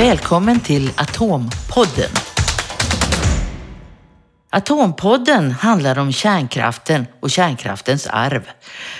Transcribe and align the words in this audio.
Välkommen 0.00 0.60
till 0.60 0.90
Atompodden. 0.96 2.10
Atompodden 4.50 5.50
handlar 5.50 5.98
om 5.98 6.12
kärnkraften 6.12 7.06
och 7.20 7.30
kärnkraftens 7.30 8.06
arv. 8.06 8.48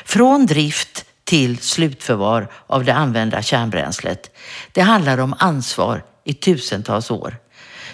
Från 0.04 0.46
drift 0.46 1.04
till 1.24 1.58
slutförvar 1.58 2.52
av 2.66 2.84
det 2.84 2.94
använda 2.94 3.42
kärnbränslet. 3.42 4.36
Det 4.72 4.80
handlar 4.80 5.18
om 5.18 5.34
ansvar 5.38 6.04
i 6.24 6.34
tusentals 6.34 7.10
år. 7.10 7.36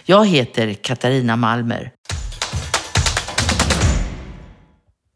Jag 0.05 0.27
heter 0.27 0.75
Katarina 0.75 1.37
Malmer. 1.37 1.93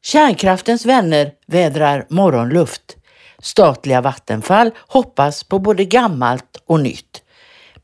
Kärnkraftens 0.03 0.87
vänner 0.87 1.33
vädrar 1.47 2.07
morgonluft. 2.11 2.97
Statliga 3.43 4.01
Vattenfall 4.01 4.71
hoppas 4.89 5.45
på 5.45 5.59
både 5.59 5.85
gammalt 5.85 6.63
och 6.67 6.81
nytt. 6.81 7.20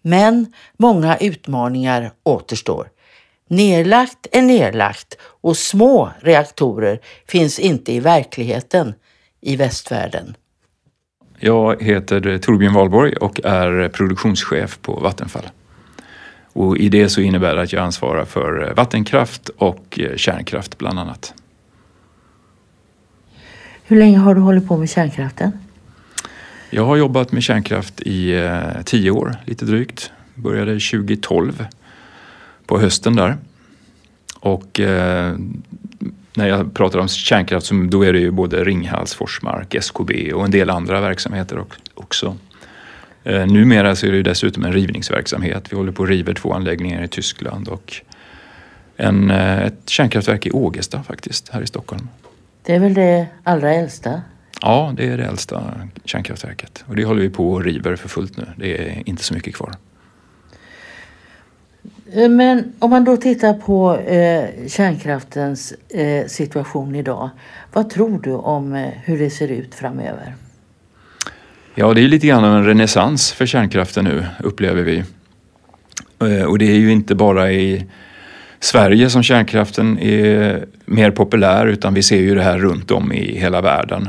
Men 0.08 0.52
många 0.76 1.16
utmaningar 1.16 2.10
återstår. 2.22 2.88
Nerlagt 3.48 4.26
är 4.32 4.42
nerlagt 4.42 5.16
och 5.20 5.56
små 5.56 6.10
reaktorer 6.20 7.00
finns 7.28 7.58
inte 7.58 7.92
i 7.92 8.00
verkligheten 8.00 8.94
i 9.40 9.56
västvärlden. 9.56 10.34
Jag 11.38 11.82
heter 11.82 12.38
Torbjörn 12.38 12.74
Wahlborg 12.74 13.16
och 13.16 13.40
är 13.44 13.88
produktionschef 13.88 14.78
på 14.82 14.92
Vattenfall. 14.92 15.50
Och 16.52 16.78
I 16.78 16.88
det 16.88 17.08
så 17.08 17.20
innebär 17.20 17.54
det 17.54 17.62
att 17.62 17.72
jag 17.72 17.82
ansvarar 17.82 18.24
för 18.24 18.74
vattenkraft 18.76 19.48
och 19.48 20.00
kärnkraft 20.16 20.78
bland 20.78 20.98
annat. 20.98 21.34
Hur 23.84 23.98
länge 23.98 24.18
har 24.18 24.34
du 24.34 24.40
hållit 24.40 24.68
på 24.68 24.76
med 24.76 24.90
kärnkraften? 24.90 25.65
Jag 26.70 26.84
har 26.84 26.96
jobbat 26.96 27.32
med 27.32 27.42
kärnkraft 27.42 28.00
i 28.00 28.32
eh, 28.32 28.82
tio 28.84 29.10
år, 29.10 29.36
lite 29.44 29.64
drygt. 29.64 30.10
Började 30.34 30.72
2012 30.72 31.66
på 32.66 32.78
hösten 32.78 33.16
där. 33.16 33.36
Och 34.40 34.80
eh, 34.80 35.36
när 36.34 36.48
jag 36.48 36.74
pratar 36.74 36.98
om 36.98 37.08
kärnkraft 37.08 37.66
så 37.66 37.74
då 37.74 38.04
är 38.04 38.12
det 38.12 38.18
ju 38.18 38.30
både 38.30 38.64
Ringhals, 38.64 39.14
Forsmark, 39.14 39.74
SKB 39.74 40.32
och 40.32 40.44
en 40.44 40.50
del 40.50 40.70
andra 40.70 41.00
verksamheter 41.00 41.64
också. 41.94 42.36
Eh, 43.24 43.46
numera 43.46 43.96
så 43.96 44.06
är 44.06 44.10
det 44.10 44.16
ju 44.16 44.22
dessutom 44.22 44.64
en 44.64 44.72
rivningsverksamhet. 44.72 45.72
Vi 45.72 45.76
håller 45.76 45.92
på 45.92 46.02
att 46.02 46.08
river 46.08 46.34
två 46.34 46.52
anläggningar 46.52 47.04
i 47.04 47.08
Tyskland 47.08 47.68
och 47.68 47.94
en, 48.96 49.30
eh, 49.30 49.62
ett 49.62 49.88
kärnkraftverk 49.88 50.46
i 50.46 50.50
Ågesta 50.50 51.02
faktiskt, 51.02 51.48
här 51.48 51.62
i 51.62 51.66
Stockholm. 51.66 52.08
Det 52.62 52.74
är 52.74 52.80
väl 52.80 52.94
det 52.94 53.26
allra 53.42 53.74
äldsta? 53.74 54.22
Ja, 54.66 54.92
det 54.96 55.06
är 55.06 55.16
det 55.16 55.24
äldsta 55.24 55.74
kärnkraftverket 56.04 56.84
och 56.86 56.96
det 56.96 57.04
håller 57.04 57.22
vi 57.22 57.30
på 57.30 57.52
och 57.52 57.64
river 57.64 57.96
för 57.96 58.08
fullt 58.08 58.36
nu. 58.36 58.46
Det 58.56 58.88
är 58.88 59.02
inte 59.08 59.24
så 59.24 59.34
mycket 59.34 59.54
kvar. 59.54 59.72
Eh, 62.12 62.28
men 62.28 62.72
om 62.78 62.90
man 62.90 63.04
då 63.04 63.16
tittar 63.16 63.54
på 63.54 63.96
eh, 63.96 64.68
kärnkraftens 64.68 65.72
eh, 65.88 66.26
situation 66.26 66.94
idag. 66.94 67.30
Vad 67.72 67.90
tror 67.90 68.20
du 68.22 68.32
om 68.32 68.74
eh, 68.74 68.88
hur 69.04 69.18
det 69.18 69.30
ser 69.30 69.48
ut 69.48 69.74
framöver? 69.74 70.34
Ja, 71.74 71.94
det 71.94 72.00
är 72.00 72.08
lite 72.08 72.26
grann 72.26 72.44
av 72.44 72.56
en 72.56 72.64
renässans 72.64 73.32
för 73.32 73.46
kärnkraften 73.46 74.04
nu, 74.04 74.26
upplever 74.40 74.82
vi. 74.82 75.04
Eh, 76.20 76.44
och 76.44 76.58
det 76.58 76.70
är 76.70 76.78
ju 76.78 76.92
inte 76.92 77.14
bara 77.14 77.52
i 77.52 77.86
Sverige 78.60 79.10
som 79.10 79.22
kärnkraften 79.22 79.98
är 79.98 80.66
mer 80.84 81.10
populär 81.10 81.66
utan 81.66 81.94
vi 81.94 82.02
ser 82.02 82.20
ju 82.20 82.34
det 82.34 82.42
här 82.42 82.58
runt 82.58 82.90
om 82.90 83.12
i 83.12 83.38
hela 83.38 83.60
världen. 83.60 84.08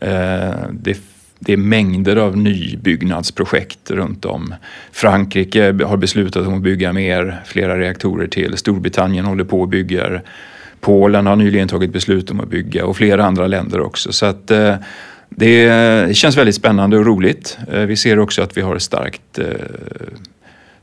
Eh, 0.00 0.54
det 0.72 0.98
det 1.44 1.52
är 1.52 1.56
mängder 1.56 2.16
av 2.16 2.36
nybyggnadsprojekt 2.36 3.90
runt 3.90 4.24
om. 4.24 4.54
Frankrike 4.92 5.84
har 5.84 5.96
beslutat 5.96 6.46
om 6.46 6.54
att 6.54 6.62
bygga 6.62 6.92
mer, 6.92 7.42
flera 7.44 7.78
reaktorer 7.78 8.26
till. 8.26 8.56
Storbritannien 8.56 9.24
håller 9.24 9.44
på 9.44 9.60
och 9.60 9.68
bygger. 9.68 10.22
Polen 10.80 11.26
har 11.26 11.36
nyligen 11.36 11.68
tagit 11.68 11.92
beslut 11.92 12.30
om 12.30 12.40
att 12.40 12.48
bygga 12.48 12.86
och 12.86 12.96
flera 12.96 13.24
andra 13.24 13.46
länder 13.46 13.80
också. 13.80 14.12
Så 14.12 14.26
att, 14.26 14.50
eh, 14.50 14.74
det 15.28 16.16
känns 16.16 16.36
väldigt 16.36 16.54
spännande 16.54 16.98
och 16.98 17.06
roligt. 17.06 17.58
Eh, 17.72 17.80
vi 17.80 17.96
ser 17.96 18.18
också 18.18 18.42
att 18.42 18.56
vi 18.56 18.60
har 18.60 18.76
ett 18.76 18.82
starkt 18.82 19.38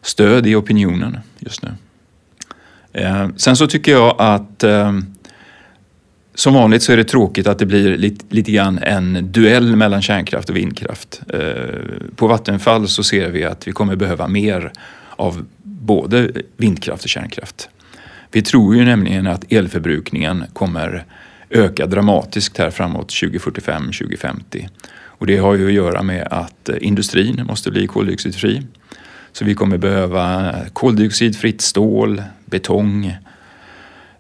stöd 0.02 0.48
i 0.48 0.56
opinionen 0.56 1.18
just 1.40 1.64
nu. 1.64 1.70
Sen 3.36 3.56
så 3.56 3.68
tycker 3.68 3.92
jag 3.92 4.16
att 4.18 4.64
som 6.40 6.54
vanligt 6.54 6.84
så 6.84 6.94
är 6.94 6.98
det 6.98 7.04
tråkigt 7.04 7.48
att 7.48 7.60
det 7.60 7.66
blir 7.66 7.98
lite, 7.98 8.26
lite 8.30 8.52
grann 8.52 8.80
en 8.84 9.32
duell 9.32 9.76
mellan 9.76 10.02
kärnkraft 10.02 10.50
och 10.50 10.56
vindkraft. 10.56 11.22
Eh, 11.34 11.40
på 12.16 12.28
Vattenfall 12.28 12.88
så 12.88 13.04
ser 13.04 13.30
vi 13.30 13.44
att 13.44 13.68
vi 13.68 13.72
kommer 13.72 13.96
behöva 13.96 14.28
mer 14.28 14.72
av 15.10 15.46
både 15.64 16.32
vindkraft 16.58 17.04
och 17.04 17.10
kärnkraft. 17.10 17.70
Vi 18.32 18.42
tror 18.42 18.76
ju 18.76 18.86
nämligen 18.86 19.28
att 19.28 19.52
elförbrukningen 19.52 20.44
kommer 20.54 21.06
öka 21.50 21.86
dramatiskt 21.86 22.58
här 22.58 22.70
framåt 22.70 23.10
2045-2050. 23.10 24.70
Och 25.02 25.28
det 25.28 25.38
har 25.38 25.56
ju 25.56 25.68
att 25.68 25.74
göra 25.74 26.04
med 26.04 26.28
att 26.32 26.70
industrin 26.82 27.46
måste 27.46 27.72
bli 27.72 27.88
koldioxidfri. 27.88 28.62
Så 29.32 29.46
vi 29.46 29.56
kommer 29.56 29.78
behöva 29.78 30.56
koldioxidfritt 30.74 31.62
stål, 31.62 32.24
betong, 32.46 33.18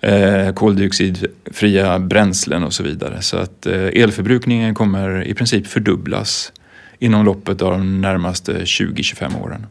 eh, 0.02 0.54
koldioxidfria 0.54 2.00
bränslen 2.00 2.64
och 2.64 2.74
så 2.74 2.84
vidare. 2.84 3.22
Så 3.22 3.38
att 3.38 3.66
eh, 3.66 3.74
elförbrukningen 3.74 4.76
kommer 4.76 5.28
i 5.28 5.34
princip 5.34 5.68
fördubblas 5.68 6.52
inom 7.00 7.26
loppet 7.26 7.62
av 7.62 7.72
de 7.72 8.02
närmaste 8.02 8.54
20-25 8.54 9.44
åren. 9.44 9.66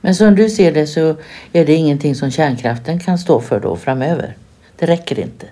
Men 0.00 0.14
som 0.14 0.34
du 0.34 0.50
ser 0.50 0.72
det 0.72 0.86
så 0.86 1.16
är 1.52 1.66
det 1.66 1.74
ingenting 1.74 2.14
som 2.14 2.30
kärnkraften 2.30 3.00
kan 3.00 3.18
stå 3.18 3.40
för 3.40 3.60
då 3.60 3.76
framöver? 3.76 4.36
Det 4.76 4.86
räcker 4.86 5.18
inte? 5.18 5.46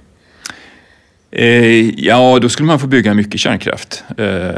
Eh, 1.31 1.91
ja, 2.05 2.39
då 2.39 2.49
skulle 2.49 2.67
man 2.67 2.79
få 2.79 2.87
bygga 2.87 3.15
mycket 3.15 3.41
kärnkraft. 3.41 4.05
Eh, 4.17 4.51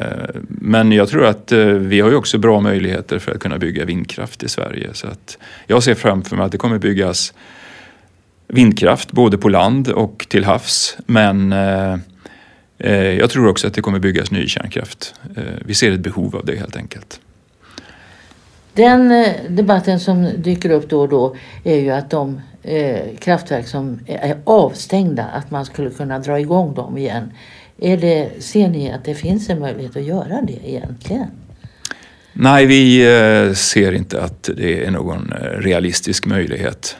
men 0.48 0.92
jag 0.92 1.08
tror 1.08 1.26
att 1.26 1.52
eh, 1.52 1.66
vi 1.66 2.00
har 2.00 2.10
ju 2.10 2.16
också 2.16 2.38
bra 2.38 2.60
möjligheter 2.60 3.18
för 3.18 3.32
att 3.32 3.40
kunna 3.40 3.58
bygga 3.58 3.84
vindkraft 3.84 4.42
i 4.42 4.48
Sverige. 4.48 4.90
Så 4.92 5.06
att 5.06 5.38
jag 5.66 5.82
ser 5.82 5.94
framför 5.94 6.36
mig 6.36 6.46
att 6.46 6.52
det 6.52 6.58
kommer 6.58 6.78
byggas 6.78 7.34
vindkraft 8.48 9.12
både 9.12 9.38
på 9.38 9.48
land 9.48 9.88
och 9.88 10.26
till 10.28 10.44
havs. 10.44 10.97
Men 11.06 11.53
eh, 11.53 11.98
eh, 12.78 12.92
jag 12.94 13.31
tror 13.31 13.48
också 13.48 13.66
att 13.66 13.75
det 13.75 13.81
kommer 13.81 13.98
byggas 13.98 14.31
ny 14.31 14.47
kärnkraft. 14.47 15.14
Eh, 15.36 15.42
vi 15.64 15.75
ser 15.75 15.92
ett 15.92 16.00
behov 16.00 16.36
av 16.36 16.47
det 16.47 16.56
helt 16.56 16.76
enkelt. 16.76 17.20
Den 18.75 19.25
debatten 19.48 20.00
som 20.00 20.28
dyker 20.37 20.70
upp 20.70 20.91
då 20.91 21.00
och 21.00 21.08
då 21.08 21.37
är 21.64 21.76
ju 21.76 21.91
att 21.91 22.10
de 22.10 22.41
kraftverk 23.20 23.66
som 23.66 24.00
är 24.06 24.38
avstängda, 24.44 25.25
att 25.25 25.50
man 25.50 25.64
skulle 25.64 25.91
kunna 25.91 26.19
dra 26.19 26.41
igång 26.41 26.75
dem 26.75 26.98
igen. 26.98 27.32
Är 27.78 27.97
det, 27.97 28.42
ser 28.42 28.69
ni 28.69 28.92
att 28.92 29.04
det 29.04 29.14
finns 29.14 29.50
en 29.50 29.58
möjlighet 29.58 29.97
att 29.97 30.04
göra 30.04 30.42
det 30.42 30.69
egentligen? 30.69 31.26
Nej, 32.32 32.66
vi 32.66 33.04
ser 33.54 33.92
inte 33.92 34.22
att 34.22 34.50
det 34.56 34.84
är 34.84 34.91
någon 34.91 35.34
realistisk 35.58 36.26
möjlighet. 36.26 36.97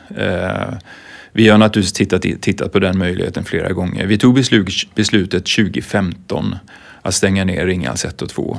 Vi 1.39 1.49
har 1.49 1.59
naturligtvis 1.59 1.93
tittat, 1.93 2.23
tittat 2.41 2.73
på 2.73 2.79
den 2.79 2.99
möjligheten 2.99 3.45
flera 3.45 3.73
gånger. 3.73 4.07
Vi 4.07 4.19
tog 4.19 4.35
beslut, 4.35 4.95
beslutet 4.95 5.47
2015 5.47 6.57
att 7.03 7.15
stänga 7.15 7.45
ner 7.45 7.67
Ringhals 7.67 8.05
1 8.05 8.23
och 8.23 8.29
2. 8.29 8.59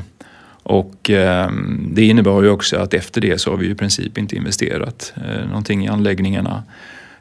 Och 0.64 1.10
eh, 1.10 1.52
det 1.92 2.06
innebar 2.06 2.44
ju 2.44 2.50
också 2.50 2.78
att 2.78 2.94
efter 2.94 3.22
det 3.22 3.42
så 3.42 3.50
har 3.50 3.58
vi 3.58 3.70
i 3.70 3.76
princip 3.76 4.18
inte 4.18 4.36
investerat 4.36 5.14
eh, 5.16 5.48
någonting 5.48 5.86
i 5.86 5.88
anläggningarna. 5.88 6.64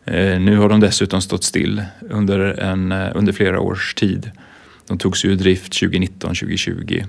Eh, 0.04 0.40
nu 0.40 0.56
har 0.56 0.68
de 0.68 0.80
dessutom 0.80 1.20
stått 1.20 1.44
still 1.44 1.82
under, 2.00 2.40
en, 2.40 2.92
eh, 2.92 3.10
under 3.14 3.32
flera 3.32 3.60
års 3.60 3.94
tid. 3.94 4.30
De 4.86 4.98
togs 4.98 5.24
ju 5.24 5.32
i 5.32 5.36
drift 5.36 5.72
2019-2020 5.72 7.04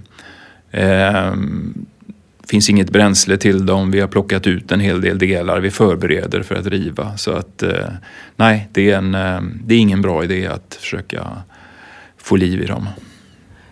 finns 2.49 2.69
inget 2.69 2.89
bränsle 2.89 3.37
till 3.37 3.65
dem. 3.65 3.91
Vi 3.91 3.99
har 3.99 4.07
plockat 4.07 4.47
ut 4.47 4.71
en 4.71 4.79
hel 4.79 5.01
del 5.01 5.17
delar. 5.17 5.59
Vi 5.59 5.71
förbereder 5.71 6.43
för 6.43 6.55
att 6.55 6.67
riva. 6.67 7.17
Så 7.17 7.31
att 7.31 7.63
eh, 7.63 7.89
nej, 8.35 8.69
det 8.71 8.91
är, 8.91 8.97
en, 8.97 9.15
eh, 9.15 9.41
det 9.65 9.75
är 9.75 9.79
ingen 9.79 10.01
bra 10.01 10.23
idé 10.23 10.47
att 10.47 10.77
försöka 10.79 11.27
få 12.17 12.35
liv 12.35 12.61
i 12.61 12.65
dem. 12.65 12.89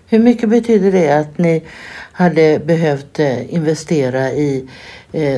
Hur 0.09 0.19
mycket 0.19 0.49
betyder 0.49 0.91
det 0.91 1.09
att 1.09 1.37
ni 1.37 1.63
hade 2.11 2.59
behövt 2.65 3.19
eh, 3.19 3.53
investera 3.53 4.31
i 4.31 4.69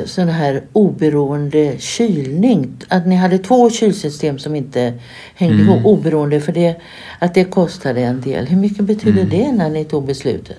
sån 0.05 0.27
här 0.27 0.63
oberoende 0.73 1.75
kylning? 1.79 2.77
Att 2.87 3.07
ni 3.07 3.15
hade 3.15 3.37
två 3.37 3.69
kylsystem 3.69 4.39
som 4.39 4.55
inte 4.55 4.93
hängde 5.35 5.55
mm. 5.55 5.69
ihop 5.69 5.85
oberoende 5.85 6.41
för 6.41 6.51
det, 6.51 6.75
att 7.19 7.33
det 7.33 7.43
kostade 7.43 8.01
en 8.01 8.21
del. 8.21 8.47
Hur 8.47 8.57
mycket 8.57 8.85
betyder 8.85 9.21
mm. 9.21 9.29
det 9.29 9.51
när 9.51 9.69
ni 9.69 9.85
tog 9.85 10.05
beslutet? 10.05 10.57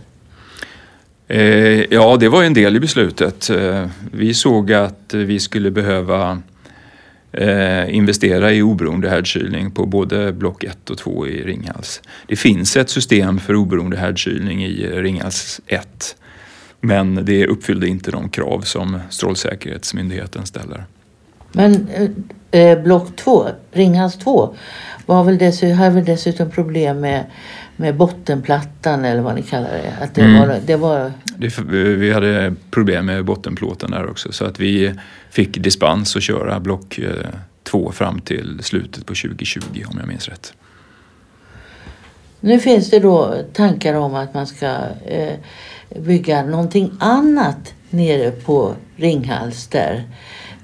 Eh, 1.31 1.85
ja, 1.91 2.17
det 2.17 2.29
var 2.29 2.43
en 2.43 2.55
del 2.55 2.77
i 2.77 2.81
beslutet. 2.81 3.51
Eh, 3.51 3.87
vi 4.13 4.35
såg 4.35 4.73
att 4.73 5.15
vi 5.15 5.41
skulle 5.41 5.71
behöva 5.71 6.43
eh, 7.33 7.95
investera 7.97 8.53
i 8.53 8.63
oberoende 8.63 9.09
härdkylning 9.09 9.71
på 9.71 9.87
både 9.87 10.33
block 10.33 10.65
1 10.65 10.91
och 10.91 10.99
2 10.99 11.27
i 11.27 11.43
Ringhals. 11.43 12.03
Det 12.27 12.37
finns 12.37 12.77
ett 12.77 12.91
system 12.91 13.39
för 13.39 13.55
oberoende 13.55 13.97
härdkylning 13.97 14.65
i 14.65 14.87
Ringhals 14.87 15.61
1 15.67 16.17
Men 16.81 17.25
det 17.25 17.47
uppfyllde 17.47 17.89
inte 17.89 18.11
de 18.11 18.29
krav 18.29 18.61
som 18.61 18.99
Strålsäkerhetsmyndigheten 19.11 20.47
ställer. 20.47 20.85
Men 21.53 21.89
eh, 22.51 22.61
eh 22.61 22.83
block 22.83 23.17
2, 23.17 23.49
Ringhals 23.73 24.19
2, 24.19 24.55
var 25.07 25.25
väl 25.25 25.39
dessutom, 25.39 25.79
har 25.79 25.91
väl 25.91 26.05
dessutom 26.05 26.51
problem 26.51 27.01
med, 27.01 27.25
med 27.81 27.97
bottenplattan 27.97 29.05
eller 29.05 29.23
vad 29.23 29.35
ni 29.35 29.43
kallar 29.43 29.71
det. 29.71 29.97
Att 30.01 30.15
det 30.15 30.23
mm. 30.23 30.49
var, 30.49 30.59
det 30.67 30.77
var... 30.77 31.13
Det, 31.37 31.61
vi 31.97 32.13
hade 32.13 32.55
problem 32.71 33.07
med 33.07 33.25
bottenplåten 33.25 33.91
där 33.91 34.11
också 34.11 34.33
så 34.33 34.45
att 34.45 34.61
vi 34.61 34.95
fick 35.31 35.59
dispens 35.59 36.17
att 36.17 36.23
köra 36.23 36.61
block 36.61 37.01
2 37.63 37.87
eh, 37.87 37.93
fram 37.93 38.21
till 38.21 38.59
slutet 38.63 39.07
på 39.07 39.15
2020 39.15 39.61
om 39.91 39.99
jag 39.99 40.09
minns 40.09 40.29
rätt. 40.29 40.53
Nu 42.41 42.59
finns 42.59 42.91
det 42.91 42.99
då 42.99 43.35
tankar 43.53 43.95
om 43.95 44.15
att 44.15 44.35
man 44.35 44.47
ska 44.47 44.77
eh, 45.07 45.35
bygga 46.01 46.43
någonting 46.45 46.93
annat 47.01 47.75
nere 47.91 48.31
på 48.31 48.75
Ringhals 48.97 49.67
där, 49.67 50.05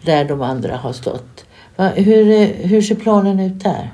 där 0.03 0.25
de 0.25 0.43
andra 0.43 0.77
har 0.77 0.93
stått. 0.93 1.45
Va, 1.77 1.89
hur, 1.89 2.47
hur 2.69 2.83
ser 2.83 2.95
planen 2.95 3.41
ut 3.41 3.65
där? 3.65 3.91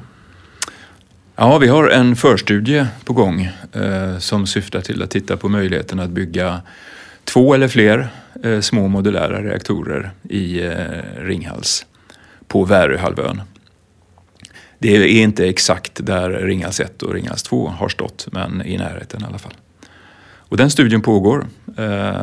Ja, 1.36 1.58
vi 1.58 1.68
har 1.68 1.88
en 1.88 2.16
förstudie 2.16 2.86
på 3.04 3.12
gång 3.12 3.50
eh, 3.72 4.18
som 4.18 4.46
syftar 4.46 4.80
till 4.80 5.02
att 5.02 5.10
titta 5.10 5.36
på 5.36 5.48
möjligheten 5.48 6.00
att 6.00 6.10
bygga 6.10 6.60
två 7.24 7.54
eller 7.54 7.68
fler 7.68 8.08
eh, 8.42 8.60
små 8.60 8.88
modulära 8.88 9.42
reaktorer 9.42 10.10
i 10.22 10.60
eh, 10.60 10.74
Ringhals 11.18 11.86
på 12.48 12.64
Väröhalvön. 12.64 13.42
Det 14.78 14.96
är 14.96 15.06
inte 15.06 15.48
exakt 15.48 16.06
där 16.06 16.30
Ringhals 16.30 16.80
1 16.80 17.02
och 17.02 17.14
Ringhals 17.14 17.42
2 17.42 17.68
har 17.68 17.88
stått, 17.88 18.28
men 18.32 18.62
i 18.66 18.76
närheten 18.76 19.22
i 19.22 19.24
alla 19.24 19.38
fall. 19.38 19.54
Och 20.24 20.56
den 20.56 20.70
studien 20.70 21.02
pågår. 21.02 21.46
Eh, 21.78 22.14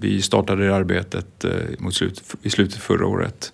vi 0.00 0.22
startade 0.22 0.66
det 0.66 0.74
arbetet 0.74 1.44
eh, 1.44 1.50
mot 1.78 1.94
slut, 1.94 2.22
i 2.42 2.50
slutet 2.50 2.80
förra 2.80 3.06
året 3.06 3.52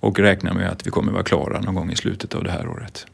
och 0.00 0.18
räknar 0.18 0.54
med 0.54 0.70
att 0.70 0.86
vi 0.86 0.90
kommer 0.90 1.12
vara 1.12 1.22
klara 1.22 1.60
någon 1.60 1.74
gång 1.74 1.92
i 1.92 1.96
slutet 1.96 2.34
av 2.34 2.44
det 2.44 2.50
här 2.50 2.68
året. 2.68 3.06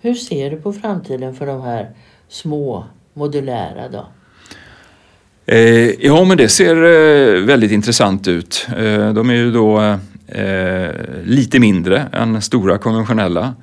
Hur 0.00 0.14
ser 0.14 0.50
du 0.50 0.56
på 0.56 0.72
framtiden 0.72 1.34
för 1.34 1.46
de 1.46 1.62
här 1.62 1.90
små 2.28 2.84
modulära 3.14 3.88
då? 3.88 4.06
Eh, 5.46 6.06
ja, 6.06 6.24
men 6.24 6.36
det 6.36 6.48
ser 6.48 6.76
eh, 6.76 7.44
väldigt 7.44 7.72
intressant 7.72 8.28
ut. 8.28 8.66
Eh, 8.76 9.12
de 9.12 9.30
är 9.30 9.34
ju 9.34 9.52
då 9.52 9.98
eh, 10.26 10.90
lite 11.24 11.60
mindre 11.60 12.08
än 12.12 12.42
stora 12.42 12.78
konventionella. 12.78 13.54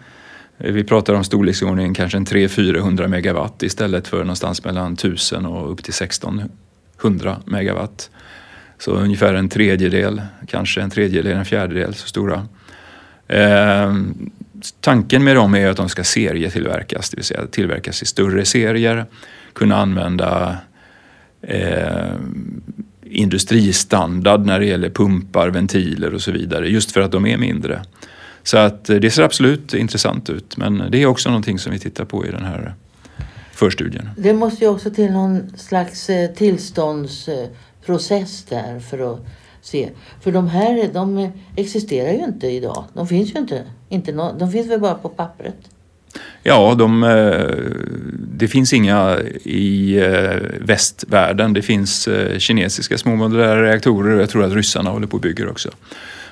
Vi 0.58 0.84
pratar 0.84 1.14
om 1.14 1.24
storleksordningen 1.24 1.94
kanske 1.94 2.18
en 2.18 2.26
300-400 2.26 3.08
megawatt 3.08 3.64
istället 3.64 4.08
för 4.08 4.18
någonstans 4.18 4.64
mellan 4.64 4.94
1000 4.94 5.46
och 5.46 5.72
upp 5.72 5.84
till 5.84 5.94
1600 5.94 7.38
megawatt. 7.46 8.10
Så 8.80 8.92
ungefär 8.92 9.34
en 9.34 9.50
tredjedel, 9.50 10.22
kanske 10.48 10.82
en 10.82 10.90
tredjedel, 10.90 11.38
en 11.38 11.46
fjärdedel 11.46 11.94
så 11.94 12.08
stora. 12.08 12.48
Tanken 14.72 15.24
med 15.24 15.36
dem 15.36 15.56
är 15.56 15.68
att 15.68 15.78
de 15.78 15.90
ska 15.90 16.04
serietillverkas, 16.04 17.10
det 17.10 17.18
vill 17.18 17.26
säga 17.26 17.48
tillverkas 17.48 18.02
i 18.02 18.06
större 18.06 18.46
serier, 18.46 19.06
kunna 19.54 19.76
använda 19.76 20.58
eh, 21.42 22.14
industristandard 23.04 24.46
när 24.46 24.60
det 24.60 24.66
gäller 24.66 24.90
pumpar, 24.90 25.50
ventiler 25.50 26.14
och 26.14 26.22
så 26.22 26.32
vidare, 26.32 26.70
just 26.70 26.92
för 26.92 27.02
att 27.02 27.12
de 27.12 27.26
är 27.26 27.38
mindre. 27.38 27.82
Så 28.44 28.58
att 28.58 28.90
eh, 28.90 28.96
det 28.96 29.12
ser 29.12 29.24
absolut 29.24 29.74
intressant 29.74 30.30
ut 30.30 30.58
men 30.58 30.84
det 30.92 31.02
är 31.02 31.06
också 31.06 31.30
någonting 31.30 31.60
som 31.60 31.72
vi 31.72 31.80
tittar 31.80 32.06
på 32.06 32.26
i 32.26 32.32
den 32.32 32.46
här 32.46 32.74
förstudien. 33.52 34.10
Det 34.18 34.34
måste 34.34 34.64
ju 34.64 34.70
också 34.70 34.90
till 34.90 35.12
någon 35.12 35.58
slags 35.58 36.10
eh, 36.10 36.32
tillståndsprocess 36.32 38.46
där 38.50 38.80
för 38.80 39.14
att 39.14 39.20
se. 39.66 39.90
För 40.22 40.32
de 40.32 40.48
här 40.48 40.90
de 40.94 41.32
existerar 41.56 42.12
ju 42.12 42.24
inte 42.24 42.48
idag. 42.48 42.84
De 42.94 43.08
finns 43.08 43.36
ju 43.36 43.40
inte. 43.40 43.64
inte 43.90 44.12
no, 44.12 44.36
de 44.40 44.52
finns 44.52 44.68
väl 44.68 44.80
bara 44.80 44.96
på 44.96 45.10
pappret. 45.10 45.56
Ja, 46.44 46.76
de, 46.78 47.04
eh, 47.04 47.74
det 48.38 48.48
finns 48.48 48.74
inga 48.74 49.18
i 49.44 49.98
eh, 49.98 50.38
västvärlden. 50.60 51.54
Det 51.54 51.62
finns 51.62 52.08
eh, 52.08 52.38
kinesiska 52.38 52.98
små 52.98 53.16
modulära 53.16 53.64
reaktorer 53.64 54.16
och 54.16 54.22
jag 54.22 54.30
tror 54.30 54.44
att 54.44 54.54
ryssarna 54.54 54.90
håller 54.90 55.08
på 55.08 55.16
och 55.16 55.22
bygger 55.22 55.50
också. 55.50 55.70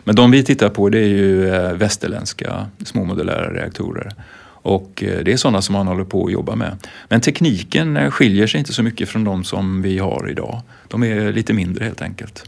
Men 0.03 0.15
de 0.15 0.31
vi 0.31 0.43
tittar 0.43 0.69
på 0.69 0.89
det 0.89 0.99
är 0.99 1.07
ju 1.07 1.45
västerländska 1.73 2.67
småmodulära 2.85 3.53
reaktorer. 3.53 4.13
Och 4.45 5.03
det 5.25 5.33
är 5.33 5.37
sådana 5.37 5.61
som 5.61 5.73
man 5.73 5.87
håller 5.87 6.03
på 6.03 6.25
att 6.25 6.31
jobba 6.31 6.55
med. 6.55 6.87
Men 7.09 7.21
tekniken 7.21 8.11
skiljer 8.11 8.47
sig 8.47 8.59
inte 8.59 8.73
så 8.73 8.83
mycket 8.83 9.09
från 9.09 9.23
de 9.23 9.43
som 9.43 9.81
vi 9.81 9.97
har 9.97 10.29
idag. 10.29 10.61
De 10.87 11.03
är 11.03 11.33
lite 11.33 11.53
mindre 11.53 11.85
helt 11.85 12.01
enkelt. 12.01 12.43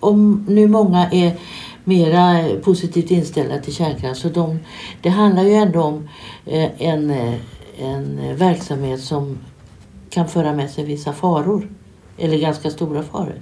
Om 0.00 0.44
nu 0.48 0.68
många 0.68 1.10
är 1.10 1.32
mera 1.84 2.44
positivt 2.62 3.10
inställda 3.10 3.58
till 3.58 3.74
kärnkraft 3.74 4.20
så 4.20 4.28
de, 4.28 4.58
det 5.02 5.08
handlar 5.08 5.42
ju 5.42 5.54
ändå 5.54 5.82
om 5.82 6.08
en, 6.78 7.10
en 7.78 8.36
verksamhet 8.36 9.00
som 9.00 9.38
kan 10.10 10.28
föra 10.28 10.52
med 10.52 10.70
sig 10.70 10.84
vissa 10.84 11.12
faror. 11.12 11.68
Eller 12.18 12.38
ganska 12.38 12.70
stora 12.70 13.02
faror. 13.02 13.40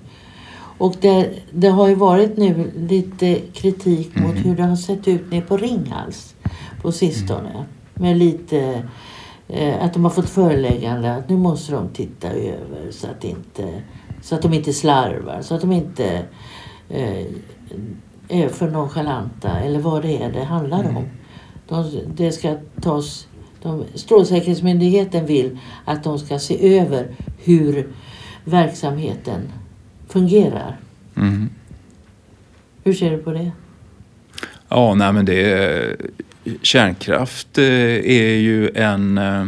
Och 0.79 0.94
det, 1.00 1.31
det 1.50 1.69
har 1.69 1.88
ju 1.88 1.94
varit 1.94 2.37
nu 2.37 2.73
lite 2.76 3.41
kritik 3.53 4.14
mot 4.14 4.32
mm. 4.32 4.43
hur 4.43 4.56
det 4.56 4.62
har 4.62 4.76
sett 4.76 5.08
ut 5.08 5.31
nere 5.31 5.41
på 5.41 5.56
Ringhals 5.56 6.35
på 6.82 6.93
sistone. 6.93 7.50
Mm. 7.50 7.64
Med 7.94 8.17
lite 8.17 8.82
eh, 9.49 9.85
att 9.85 9.94
de 9.94 10.05
har 10.05 10.11
fått 10.11 10.29
föreläggande 10.29 11.14
att 11.14 11.29
nu 11.29 11.37
måste 11.37 11.73
de 11.73 11.88
titta 11.88 12.31
över 12.31 12.91
så 12.91 13.06
att, 13.06 13.25
inte, 13.25 13.82
så 14.26 14.34
att 14.34 14.43
de 14.43 14.55
inte 14.55 14.73
slarvar, 14.73 15.43
så 15.43 15.55
att 15.55 15.61
de 15.61 15.73
inte 15.73 16.23
eh, 16.88 17.26
är 18.28 18.49
för 18.49 18.70
nonchalanta 18.70 19.61
eller 19.61 19.78
vad 19.78 20.02
det 20.02 20.23
är 20.23 20.32
det 20.32 20.44
handlar 20.44 20.81
mm. 20.81 20.96
om. 20.96 21.05
De, 21.69 22.00
det 22.17 22.32
ska 22.32 22.56
tas, 22.81 23.28
de, 23.62 23.84
Strålsäkerhetsmyndigheten 23.94 25.26
vill 25.26 25.58
att 25.84 26.05
de 26.05 26.19
ska 26.19 26.38
se 26.38 26.78
över 26.78 27.06
hur 27.38 27.88
verksamheten 28.44 29.52
fungerar. 30.08 30.76
Mm. 31.17 31.50
Hur 32.84 32.93
ser 32.93 33.11
du 33.11 33.19
på 33.19 33.32
det? 33.32 33.52
Ja, 34.69 34.94
nej 34.94 35.12
men 35.12 35.25
det 35.25 35.52
är, 35.52 35.96
kärnkraft 36.62 37.58
eh, 37.58 37.64
är 38.05 38.37
ju 38.37 38.70
en, 38.75 39.19
eh, 39.19 39.46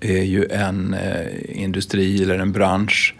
är 0.00 0.22
ju 0.22 0.46
en 0.50 0.94
eh, 0.94 1.62
industri 1.62 2.22
eller 2.22 2.38
en 2.38 2.52
bransch 2.52 3.14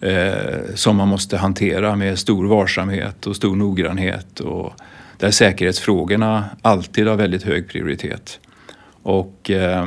Eh, 0.00 0.74
som 0.74 0.96
man 0.96 1.08
måste 1.08 1.36
hantera 1.36 1.96
med 1.96 2.18
stor 2.18 2.46
varsamhet 2.46 3.26
och 3.26 3.36
stor 3.36 3.56
noggrannhet 3.56 4.40
och 4.40 4.72
där 5.18 5.30
säkerhetsfrågorna 5.30 6.44
alltid 6.62 7.06
har 7.06 7.16
väldigt 7.16 7.42
hög 7.42 7.68
prioritet. 7.68 8.40
Och 9.02 9.50
eh, 9.50 9.86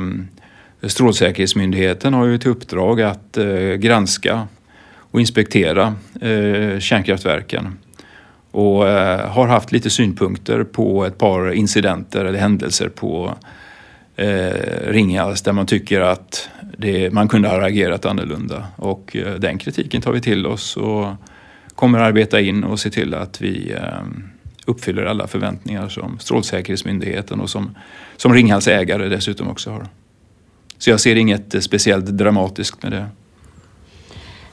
Strålsäkerhetsmyndigheten 0.82 2.14
har 2.14 2.26
ju 2.26 2.38
till 2.38 2.50
uppdrag 2.50 3.00
att 3.00 3.36
eh, 3.36 3.74
granska 3.74 4.48
och 4.96 5.20
inspektera 5.20 5.94
eh, 6.20 6.78
kärnkraftverken 6.78 7.78
och 8.50 8.88
eh, 8.88 9.30
har 9.30 9.46
haft 9.46 9.72
lite 9.72 9.90
synpunkter 9.90 10.64
på 10.64 11.04
ett 11.04 11.18
par 11.18 11.52
incidenter 11.52 12.24
eller 12.24 12.38
händelser 12.38 12.88
på 12.88 13.34
eh, 14.20 14.92
Ringhals 14.92 15.42
där 15.42 15.52
man 15.52 15.66
tycker 15.66 16.00
att 16.00 16.48
det, 16.78 17.12
man 17.12 17.28
kunde 17.28 17.48
ha 17.48 17.66
agerat 17.66 18.06
annorlunda. 18.06 18.66
Och 18.76 19.16
eh, 19.16 19.34
den 19.34 19.58
kritiken 19.58 20.02
tar 20.02 20.12
vi 20.12 20.20
till 20.20 20.46
oss 20.46 20.76
och 20.76 21.06
kommer 21.74 21.98
arbeta 21.98 22.40
in 22.40 22.64
och 22.64 22.80
se 22.80 22.90
till 22.90 23.14
att 23.14 23.40
vi 23.40 23.72
eh, 23.72 23.80
uppfyller 24.66 25.04
alla 25.04 25.26
förväntningar 25.26 25.88
som 25.88 26.18
Strålsäkerhetsmyndigheten 26.18 27.40
och 27.40 27.50
som, 27.50 27.76
som 28.16 28.34
Ringhals 28.34 28.68
ägare 28.68 29.08
dessutom 29.08 29.48
också 29.48 29.70
har. 29.70 29.86
Så 30.78 30.90
jag 30.90 31.00
ser 31.00 31.16
inget 31.16 31.64
speciellt 31.64 32.06
dramatiskt 32.06 32.82
med 32.82 32.92
det. 32.92 33.06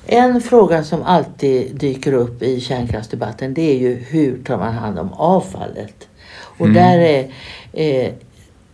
En 0.06 0.42
fråga 0.42 0.84
som 0.84 1.04
alltid 1.04 1.76
dyker 1.76 2.14
upp 2.14 2.44
i 2.44 2.62
kärnkraftsdebatten 2.62 3.54
det 3.54 3.62
är 3.62 3.80
ju 3.80 3.96
hur 3.96 4.44
tar 4.44 4.58
man 4.58 4.74
hand 4.74 5.00
om 5.00 5.14
avfallet? 5.14 6.08
Och 6.58 6.66
mm. 6.66 6.74
där 6.74 7.00
är 7.00 7.32
eh, 7.74 8.12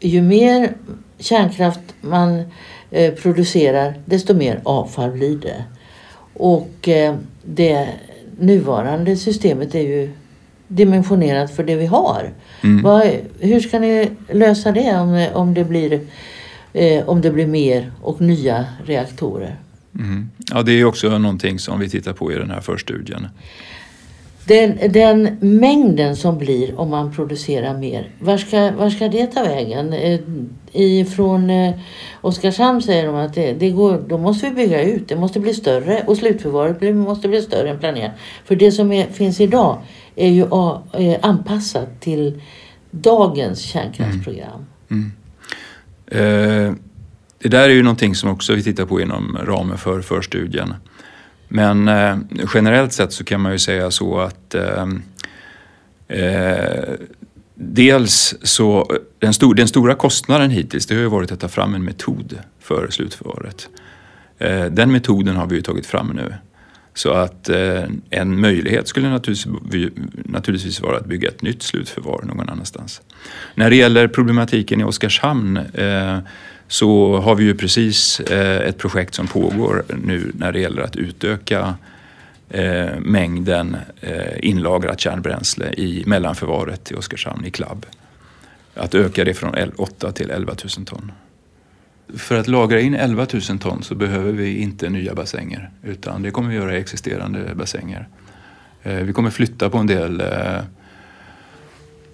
ju 0.04 0.22
mer 0.22 0.74
kärnkraft 1.20 1.80
man 2.02 2.44
eh, 2.92 3.14
producerar 3.14 3.94
desto 4.06 4.34
mer 4.34 4.62
avfall 4.64 5.12
blir 5.12 5.38
det. 5.38 5.64
Och 6.34 6.88
eh, 6.88 7.16
det 7.44 7.88
nuvarande 8.40 9.18
systemet 9.18 9.76
är 9.76 9.82
ju 9.82 10.12
dimensionerat 10.68 11.56
för 11.56 11.64
det 11.64 11.76
vi 11.76 11.86
har. 11.86 12.34
Mm. 12.62 12.84
Vad, 12.84 13.08
hur 13.40 13.60
ska 13.60 13.80
ni 13.80 14.10
lösa 14.30 14.72
det 14.72 15.00
om, 15.00 15.28
om, 15.34 15.54
det 15.54 15.64
blir, 15.64 16.02
eh, 16.74 17.10
om 17.10 17.22
det 17.22 17.32
blir 17.32 17.48
mer 17.48 17.92
och 18.02 18.22
nya 18.22 18.66
reaktorer? 18.86 19.60
Mm. 19.96 20.30
Ja, 20.52 20.62
det 20.62 20.72
är 20.72 20.86
också 20.86 21.18
någonting 21.18 21.60
som 21.60 21.80
vi 21.80 21.90
tittar 21.90 22.14
på 22.14 22.32
i 22.32 22.36
den 22.36 22.52
här 22.52 22.62
förstudien. 22.62 23.28
Den, 24.46 24.92
den 24.92 25.38
mängden 25.42 26.16
som 26.16 26.38
blir 26.38 26.80
om 26.80 26.90
man 26.90 27.14
producerar 27.14 27.78
mer, 27.78 28.10
var 28.20 28.38
ska, 28.38 28.72
var 28.72 28.90
ska 28.90 29.08
det 29.08 29.28
ta 29.28 29.44
vägen? 29.44 29.94
Eh, 29.94 31.06
från 31.06 31.50
eh, 31.50 31.74
Oskarshamn 32.22 32.82
säger 32.82 33.06
de 33.06 33.16
att 33.16 33.34
det, 33.34 33.54
det 33.54 33.70
går, 33.70 34.04
då 34.08 34.18
måste 34.18 34.50
vi 34.50 34.56
bygga 34.56 34.84
ut, 34.84 35.08
det 35.08 35.16
måste 35.16 35.40
bli 35.40 35.54
större 35.54 36.04
och 36.08 36.18
slutförvaret 36.18 36.96
måste 36.96 37.28
bli 37.28 37.42
större 37.42 37.70
än 37.70 37.80
planerat. 37.80 38.12
För 38.46 38.56
det 38.56 38.72
som 38.72 38.92
är, 38.92 39.08
finns 39.08 39.42
idag 39.42 39.82
är 40.16 40.30
ju 40.30 40.48
a, 40.52 40.82
är 40.94 41.26
anpassat 41.26 42.02
till 42.02 42.42
dagens 42.92 43.60
kärnkraftsprogram. 43.60 44.66
Mm. 44.92 45.12
mm. 46.12 46.68
Eh, 46.68 46.74
det 47.40 47.50
där 47.50 47.70
är 47.70 47.74
ju 47.74 47.84
någonting 47.84 48.16
som 48.16 48.30
också 48.30 48.54
vi 48.54 48.64
tittar 48.64 48.86
på 48.86 49.02
inom 49.02 49.38
ramen 49.46 49.78
för 49.78 50.02
förstudien. 50.02 50.74
Men 51.56 51.88
eh, 51.88 52.18
generellt 52.54 52.94
sett 52.94 53.14
så 53.14 53.24
kan 53.24 53.42
man 53.42 53.52
ju 53.52 53.60
säga 53.60 53.92
så 53.92 54.20
att 54.20 54.56
eh, 54.56 54.88
eh 56.08 56.94
dels 57.56 58.36
så 58.42 58.98
den, 59.20 59.34
stor, 59.34 59.56
den, 59.56 59.68
stora 59.68 59.96
kostnaden 59.96 60.52
hittills 60.52 60.86
det 60.86 60.96
har 60.96 61.02
ju 61.02 61.08
varit 61.08 61.32
att 61.32 61.40
ta 61.40 61.48
fram 61.48 61.76
en 61.76 61.84
metod 61.84 62.40
för 62.60 62.88
slutförvaret. 62.90 63.70
Eh, 64.38 64.66
den 64.66 64.92
metoden 64.92 65.36
har 65.36 65.48
vi 65.48 65.56
ju 65.56 65.62
tagit 65.62 65.86
fram 65.86 66.08
nu. 66.08 66.34
Så 66.94 67.12
att 67.12 67.50
eh, 67.50 67.84
en 68.10 68.42
möjlighet 68.42 68.88
skulle 68.88 69.10
naturligtvis, 69.10 69.54
naturligtvis 70.16 70.82
vara 70.82 70.98
att 70.98 71.06
bygga 71.06 71.30
ett 71.30 71.42
nytt 71.42 71.64
slutförvar 71.64 72.24
någon 72.24 72.50
annanstans. 72.50 73.02
När 73.56 73.70
det 73.70 73.76
gäller 73.76 74.08
problematiken 74.08 74.82
i 74.82 74.84
Oskarshamn 74.84 75.58
eh, 75.58 76.18
så 76.68 77.18
har 77.18 77.36
vi 77.36 77.44
ju 77.44 77.56
precis 77.56 78.20
eh, 78.20 78.68
ett 78.68 78.78
projekt 78.78 79.16
som 79.16 79.28
pågår 79.28 79.86
nu 80.04 80.32
när 80.36 80.52
det 80.52 80.60
gäller 80.60 80.82
att 80.82 80.96
utöka 80.96 81.76
eh, 82.50 83.00
mängden 83.00 83.78
eh, 84.02 84.48
inlagrat 84.48 85.00
kärnbränsle 85.00 85.74
i 85.74 86.04
mellanförvaret 86.06 86.92
i 86.92 86.96
Oskarshamn 86.96 87.46
i 87.46 87.52
Klabb. 87.52 87.86
Att 88.76 88.96
öka 88.96 89.24
det 89.24 89.34
från 89.34 89.72
8 89.76 90.12
till 90.12 90.32
11 90.32 90.54
000 90.78 90.86
ton. 90.86 91.12
För 92.18 92.40
att 92.40 92.48
lagra 92.48 92.80
in 92.80 92.96
11 92.96 93.28
000 93.50 93.60
ton 93.60 93.84
så 93.84 93.96
behöver 93.96 94.32
vi 94.32 94.58
inte 94.58 94.90
nya 94.90 95.14
bassänger 95.14 95.72
utan 95.84 96.22
det 96.22 96.32
kommer 96.32 96.50
vi 96.50 96.56
göra 96.56 96.78
i 96.78 96.80
existerande 96.80 97.56
bassänger. 97.56 98.08
Vi 98.84 99.14
kommer 99.14 99.30
flytta 99.30 99.70
på 99.70 99.78
en 99.78 99.88
del 99.88 100.22
Eh, 100.22 100.64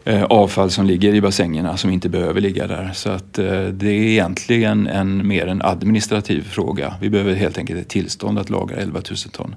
Eh, 0.03 0.23
avfall 0.23 0.71
som 0.71 0.85
ligger 0.85 1.13
i 1.13 1.21
bassängerna 1.21 1.77
som 1.77 1.89
inte 1.89 2.09
behöver 2.09 2.41
ligga 2.41 2.67
där. 2.67 2.91
Så 2.93 3.09
att 3.09 3.39
eh, 3.39 3.63
det 3.63 3.89
är 3.89 4.03
egentligen 4.03 4.87
en, 4.87 5.27
mer 5.27 5.47
en 5.47 5.61
administrativ 5.61 6.41
fråga. 6.41 6.93
Vi 7.01 7.09
behöver 7.09 7.33
helt 7.33 7.57
enkelt 7.57 7.79
ett 7.79 7.89
tillstånd 7.89 8.39
att 8.39 8.49
lagra 8.49 8.77
11 8.77 9.01
000 9.09 9.17
ton. 9.17 9.55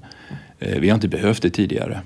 Eh, 0.59 0.79
vi 0.79 0.89
har 0.89 0.95
inte 0.95 1.07
behövt 1.07 1.41
det 1.41 1.49
tidigare. 1.49 2.01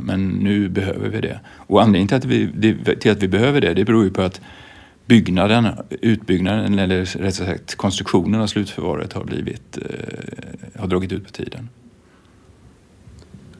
Men 0.00 0.28
nu 0.28 0.68
behöver 0.68 1.08
vi 1.08 1.20
det. 1.20 1.40
Och 1.56 1.82
anledningen 1.82 2.08
till 2.08 2.16
att 2.16 2.24
vi, 2.24 2.76
till 3.00 3.10
att 3.10 3.22
vi 3.22 3.28
behöver 3.28 3.60
det, 3.60 3.74
det 3.74 3.84
beror 3.84 4.04
ju 4.04 4.10
på 4.10 4.22
att 4.22 4.40
byggnaden, 5.06 5.68
utbyggnaden 5.90 6.78
eller 6.78 7.04
rätt 7.04 7.34
sagt 7.34 7.74
konstruktionen 7.74 8.40
av 8.40 8.46
slutförvaret 8.46 9.12
har, 9.12 9.24
blivit, 9.24 9.78
har 10.76 10.86
dragit 10.86 11.12
ut 11.12 11.24
på 11.24 11.30
tiden 11.30 11.68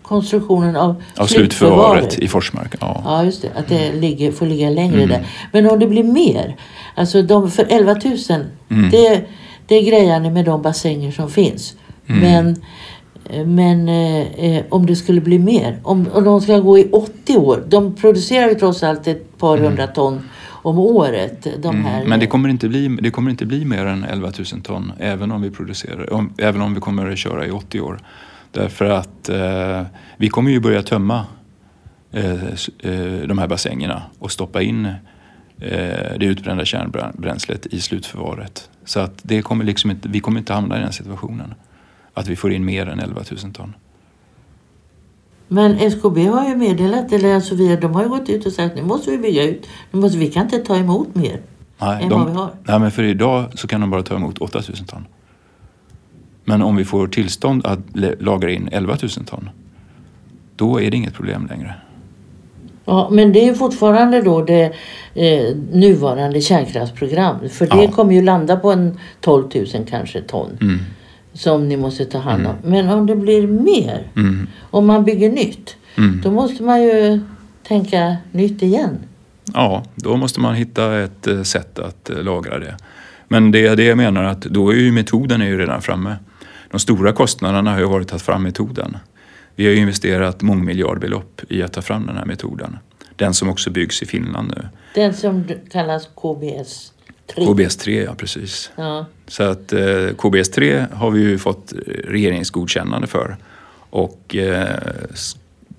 konstruktionen 0.02 0.76
av, 0.76 1.02
av 1.16 1.26
slutförvaret 1.26 2.18
i 2.18 2.28
Forsmark. 2.28 2.74
Ja. 2.80 3.02
ja, 3.04 3.24
just 3.24 3.42
det. 3.42 3.48
Att 3.56 3.68
det 3.68 3.88
mm. 3.88 4.00
ligger, 4.00 4.32
får 4.32 4.46
ligga 4.46 4.70
längre 4.70 5.02
mm. 5.02 5.08
där. 5.08 5.26
Men 5.52 5.70
om 5.70 5.78
det 5.78 5.86
blir 5.86 6.04
mer, 6.04 6.56
alltså 6.94 7.22
de, 7.22 7.50
för 7.50 7.66
11 7.70 7.96
000, 8.04 8.16
mm. 8.68 8.90
det, 8.90 9.24
det 9.66 9.74
är 9.74 9.82
grejande 9.82 10.30
med 10.30 10.44
de 10.44 10.62
bassänger 10.62 11.12
som 11.12 11.30
finns. 11.30 11.74
Mm. 12.06 12.20
Men, 12.20 12.56
men 13.46 13.88
eh, 13.88 14.44
eh, 14.44 14.64
om 14.68 14.86
det 14.86 14.96
skulle 14.96 15.20
bli 15.20 15.38
mer, 15.38 15.78
om, 15.82 16.08
om 16.12 16.24
de 16.24 16.40
ska 16.40 16.58
gå 16.58 16.78
i 16.78 16.88
80 16.92 17.36
år, 17.36 17.64
de 17.68 17.94
producerar 17.94 18.48
ju 18.48 18.54
trots 18.54 18.82
allt 18.82 19.06
ett 19.06 19.38
par 19.38 19.56
mm. 19.56 19.68
hundra 19.68 19.86
ton 19.86 20.20
om 20.48 20.78
året. 20.78 21.46
De 21.62 21.68
mm. 21.68 21.84
här, 21.84 22.04
Men 22.04 22.20
det 22.20 22.26
kommer, 22.26 22.48
inte 22.48 22.68
bli, 22.68 22.88
det 22.88 23.10
kommer 23.10 23.30
inte 23.30 23.46
bli 23.46 23.64
mer 23.64 23.86
än 23.86 24.04
11 24.04 24.32
000 24.52 24.62
ton 24.62 24.92
även 24.98 25.32
om 25.32 25.42
vi 25.42 25.50
producerar, 25.50 26.12
om, 26.12 26.32
även 26.38 26.62
om 26.62 26.74
vi 26.74 26.80
kommer 26.80 27.10
att 27.10 27.18
köra 27.18 27.46
i 27.46 27.50
80 27.50 27.80
år. 27.80 28.00
Därför 28.52 28.84
att 28.84 29.28
eh, 29.28 29.82
vi 30.16 30.28
kommer 30.28 30.50
ju 30.50 30.60
börja 30.60 30.82
tömma 30.82 31.26
eh, 32.12 32.44
eh, 32.78 33.26
de 33.28 33.38
här 33.38 33.48
bassängerna 33.48 34.02
och 34.18 34.32
stoppa 34.32 34.62
in 34.62 34.86
eh, 34.86 34.98
det 36.18 36.24
utbrända 36.24 36.64
kärnbränslet 36.64 37.66
i 37.66 37.80
slutförvaret. 37.80 38.70
Så 38.84 39.00
att 39.00 39.20
det 39.22 39.42
kommer 39.42 39.64
liksom 39.64 39.90
inte, 39.90 40.08
vi 40.08 40.20
kommer 40.20 40.38
inte 40.38 40.52
hamna 40.52 40.78
i 40.78 40.80
den 40.80 40.92
situationen. 40.92 41.54
Att 42.14 42.28
vi 42.28 42.36
får 42.36 42.52
in 42.52 42.64
mer 42.64 42.88
än 42.88 43.00
11 43.00 43.22
000 43.42 43.52
ton. 43.52 43.74
Men 45.48 45.78
SKB 45.78 46.26
har 46.26 46.48
ju 46.48 46.56
meddelat, 46.56 47.12
eller 47.12 47.34
alltså 47.34 47.54
vi, 47.54 47.76
de 47.76 47.94
har 47.94 48.02
ju 48.02 48.08
gått 48.08 48.28
ut 48.28 48.46
och 48.46 48.52
sagt 48.52 48.72
att 48.72 48.76
nu 48.76 48.82
måste 48.82 49.10
vi 49.10 49.18
bygga 49.18 49.42
ut. 49.42 49.68
Nu 49.90 50.00
måste, 50.00 50.18
vi 50.18 50.30
kan 50.30 50.42
inte 50.42 50.58
ta 50.58 50.76
emot 50.76 51.14
mer 51.14 51.40
nej, 51.78 52.02
än 52.02 52.08
de, 52.08 52.20
vad 52.20 52.30
vi 52.30 52.36
har. 52.36 52.50
Nej, 52.64 52.78
men 52.78 52.90
för 52.90 53.02
idag 53.02 53.44
så 53.54 53.68
kan 53.68 53.80
de 53.80 53.90
bara 53.90 54.02
ta 54.02 54.14
emot 54.14 54.38
8 54.38 54.62
000 54.68 54.86
ton. 54.86 55.06
Men 56.44 56.62
om 56.62 56.76
vi 56.76 56.84
får 56.84 57.06
tillstånd 57.06 57.66
att 57.66 57.78
lagra 58.18 58.50
in 58.50 58.68
11 58.72 58.96
000 59.02 59.10
ton, 59.10 59.50
då 60.56 60.80
är 60.80 60.90
det 60.90 60.96
inget 60.96 61.14
problem 61.14 61.46
längre. 61.46 61.74
Ja, 62.84 63.08
men 63.12 63.32
det 63.32 63.48
är 63.48 63.54
fortfarande 63.54 64.22
då 64.22 64.42
det 64.42 64.72
eh, 65.14 65.56
nuvarande 65.72 66.40
kärnkraftsprogram. 66.40 67.36
För 67.48 67.66
det 67.66 67.82
ja. 67.82 67.90
kommer 67.90 68.14
ju 68.14 68.22
landa 68.22 68.56
på 68.56 68.72
en 68.72 68.98
12 69.20 69.48
000 69.54 69.66
kanske 69.90 70.20
ton. 70.22 70.50
Mm. 70.60 70.78
Som 71.32 71.68
ni 71.68 71.76
måste 71.76 72.04
ta 72.04 72.18
hand 72.18 72.46
om. 72.46 72.56
Mm. 72.64 72.70
Men 72.70 72.98
om 72.98 73.06
det 73.06 73.16
blir 73.16 73.46
mer, 73.46 74.06
mm. 74.16 74.48
om 74.70 74.86
man 74.86 75.04
bygger 75.04 75.32
nytt, 75.32 75.76
mm. 75.96 76.20
då 76.24 76.30
måste 76.30 76.62
man 76.62 76.82
ju 76.82 77.20
tänka 77.62 78.16
nytt 78.32 78.62
igen. 78.62 78.98
Ja, 79.54 79.82
då 79.94 80.16
måste 80.16 80.40
man 80.40 80.54
hitta 80.54 80.98
ett 80.98 81.26
eh, 81.26 81.42
sätt 81.42 81.78
att 81.78 82.10
eh, 82.10 82.22
lagra 82.22 82.58
det. 82.58 82.76
Men 83.28 83.50
det 83.50 83.66
är 83.66 83.76
det 83.76 83.84
jag 83.84 83.96
menar 83.96 84.24
att 84.24 84.40
då 84.40 84.70
är 84.70 84.76
ju 84.76 84.92
metoden 84.92 85.42
är 85.42 85.46
ju 85.46 85.58
redan 85.58 85.82
framme. 85.82 86.16
De 86.72 86.80
stora 86.80 87.12
kostnaderna 87.12 87.70
har 87.70 87.78
ju 87.78 87.86
varit 87.86 88.04
att 88.04 88.10
ta 88.10 88.18
fram 88.18 88.42
metoden. 88.42 88.96
Vi 89.54 89.66
har 89.66 89.74
investerat 89.74 90.42
mångmiljardbelopp 90.42 91.40
i 91.48 91.62
att 91.62 91.72
ta 91.72 91.82
fram 91.82 92.06
den 92.06 92.16
här 92.16 92.24
metoden. 92.24 92.78
Den 93.16 93.34
som 93.34 93.48
också 93.48 93.70
byggs 93.70 94.02
i 94.02 94.06
Finland 94.06 94.54
nu. 94.56 94.68
Den 94.94 95.14
som 95.14 95.44
kallas 95.70 96.08
KBS 96.14 96.92
3? 97.34 97.46
KBS 97.46 97.76
3, 97.76 98.02
ja 98.02 98.14
precis. 98.14 98.70
Ja. 98.76 99.06
Så 99.26 99.42
att 99.42 99.72
eh, 99.72 100.08
KBS 100.18 100.50
3 100.50 100.86
har 100.92 101.10
vi 101.10 101.20
ju 101.20 101.38
fått 101.38 101.72
regeringsgodkännande 102.04 103.06
för. 103.06 103.36
Och 103.90 104.36
eh, 104.36 104.76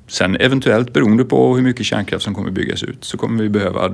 sen 0.07 0.35
eventuellt 0.35 0.93
beroende 0.93 1.25
på 1.25 1.55
hur 1.55 1.63
mycket 1.63 1.85
kärnkraft 1.85 2.23
som 2.23 2.35
kommer 2.35 2.51
byggas 2.51 2.83
ut 2.83 3.03
så 3.03 3.17
kommer 3.17 3.43
vi 3.43 3.49
behöva 3.49 3.93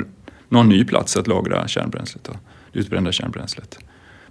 någon 0.49 0.69
ny 0.69 0.85
plats 0.85 1.17
att 1.17 1.27
lagra 1.27 1.67
kärnbränslet, 1.67 2.23
då, 2.23 2.33
det 2.71 2.79
utbrända 2.79 3.11
kärnbränslet. 3.11 3.79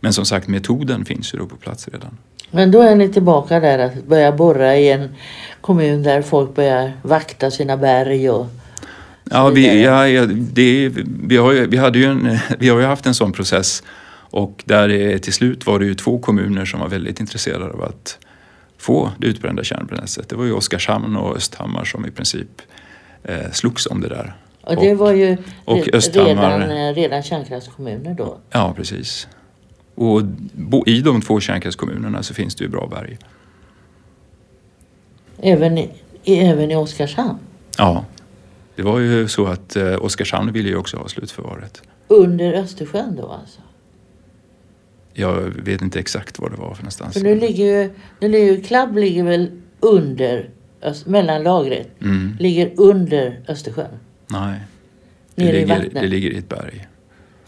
Men 0.01 0.13
som 0.13 0.25
sagt 0.25 0.49
metoden 0.49 1.05
finns 1.05 1.35
ju 1.35 1.39
då 1.39 1.47
på 1.47 1.57
plats 1.57 1.89
redan. 1.89 2.19
Men 2.51 2.71
då 2.71 2.81
är 2.81 2.97
ni 2.97 3.09
tillbaka 3.09 3.61
där 3.61 3.79
att 3.79 4.05
börja 4.07 4.33
borra 4.33 4.77
i 4.77 4.91
en 4.91 5.09
kommun 5.61 6.03
där 6.03 6.23
folk 6.23 6.55
börjar 6.55 6.93
vakta 7.03 7.51
sina 7.51 7.77
berg 7.77 8.31
och 8.31 8.47
Ja, 9.31 9.49
vi, 9.49 9.83
ja, 9.83 10.27
det, 10.27 10.89
vi, 11.25 11.37
har 11.37 11.53
ju, 11.53 11.67
vi, 11.67 11.77
hade 11.77 11.99
ju 11.99 12.05
en, 12.05 12.39
vi 12.59 12.69
har 12.69 12.81
ju 12.81 12.87
haft 12.87 13.07
en 13.07 13.15
sån 13.15 13.33
process 13.33 13.83
och 14.31 14.63
där 14.65 14.89
det, 14.89 15.19
till 15.19 15.33
slut 15.33 15.67
var 15.67 15.79
det 15.79 15.87
ju 15.87 15.95
två 15.95 16.19
kommuner 16.19 16.65
som 16.65 16.81
var 16.81 16.89
väldigt 16.89 17.21
intresserade 17.21 17.73
av 17.73 17.83
att 17.83 18.19
få 18.79 19.11
det 19.19 19.27
utbrända 19.27 19.65
kärnbränslet. 19.65 20.29
Det 20.29 20.37
var 20.37 20.45
ju 20.45 20.53
Oskarshamn 20.53 21.17
och 21.17 21.37
Östhammar 21.37 21.85
som 21.85 22.07
i 22.07 22.11
princip 22.11 22.63
eh, 23.25 23.51
slogs 23.53 23.87
om 23.87 24.01
det 24.01 24.09
där. 24.09 24.37
Och 24.61 24.77
det 24.77 24.93
och, 24.93 24.99
var 24.99 25.13
ju 25.13 25.37
och 25.65 25.95
Östhammar, 25.95 26.59
redan, 26.59 26.71
eh, 26.71 26.95
redan 26.95 27.23
kärnkraftskommuner 27.23 28.15
då? 28.15 28.39
Ja, 28.51 28.75
precis. 28.77 29.29
Och 29.99 30.23
i 30.87 31.01
de 31.01 31.21
två 31.21 31.41
kärnkraftskommunerna 31.41 32.23
så 32.23 32.35
finns 32.35 32.55
det 32.55 32.65
ju 32.65 32.71
bra 32.71 32.89
berg. 32.91 33.19
Även 35.39 35.79
i, 35.79 35.91
även 36.25 36.71
i 36.71 36.77
Oskarshamn? 36.77 37.39
Ja. 37.79 38.05
Det 38.77 38.83
var 38.83 38.99
ju 38.99 39.29
så 39.29 39.47
att 39.47 39.77
eh, 39.77 40.05
Oskarshamn 40.05 40.53
ville 40.53 40.69
ju 40.69 40.77
också 40.77 40.97
ha 40.97 41.09
slutförvaret. 41.09 41.83
Under 42.09 42.53
Östersjön 42.53 43.17
då 43.17 43.27
alltså? 43.27 43.61
Jag 45.13 45.35
vet 45.41 45.83
inte 45.83 45.99
exakt 45.99 46.39
var 46.39 46.51
det 46.51 46.57
var 46.57 46.75
för 46.75 46.83
någonstans. 46.83 47.15
För 47.15 47.21
nu 47.21 47.35
ligger 47.35 47.65
ju, 47.65 47.91
nu 48.21 48.29
ligger 48.29 48.53
ju 48.53 48.63
Klabb 48.63 48.97
ligger 48.97 49.23
väl 49.23 49.51
under, 49.81 50.51
mellanlagret, 51.05 51.89
mm. 52.01 52.37
ligger 52.41 52.73
under 52.77 53.41
Östersjön? 53.49 53.99
Nej. 54.27 54.61
Det 55.35 55.53
ligger? 55.53 55.89
Det 55.93 56.07
ligger 56.07 56.31
i 56.31 56.39
ett 56.39 56.49
berg. 56.49 56.89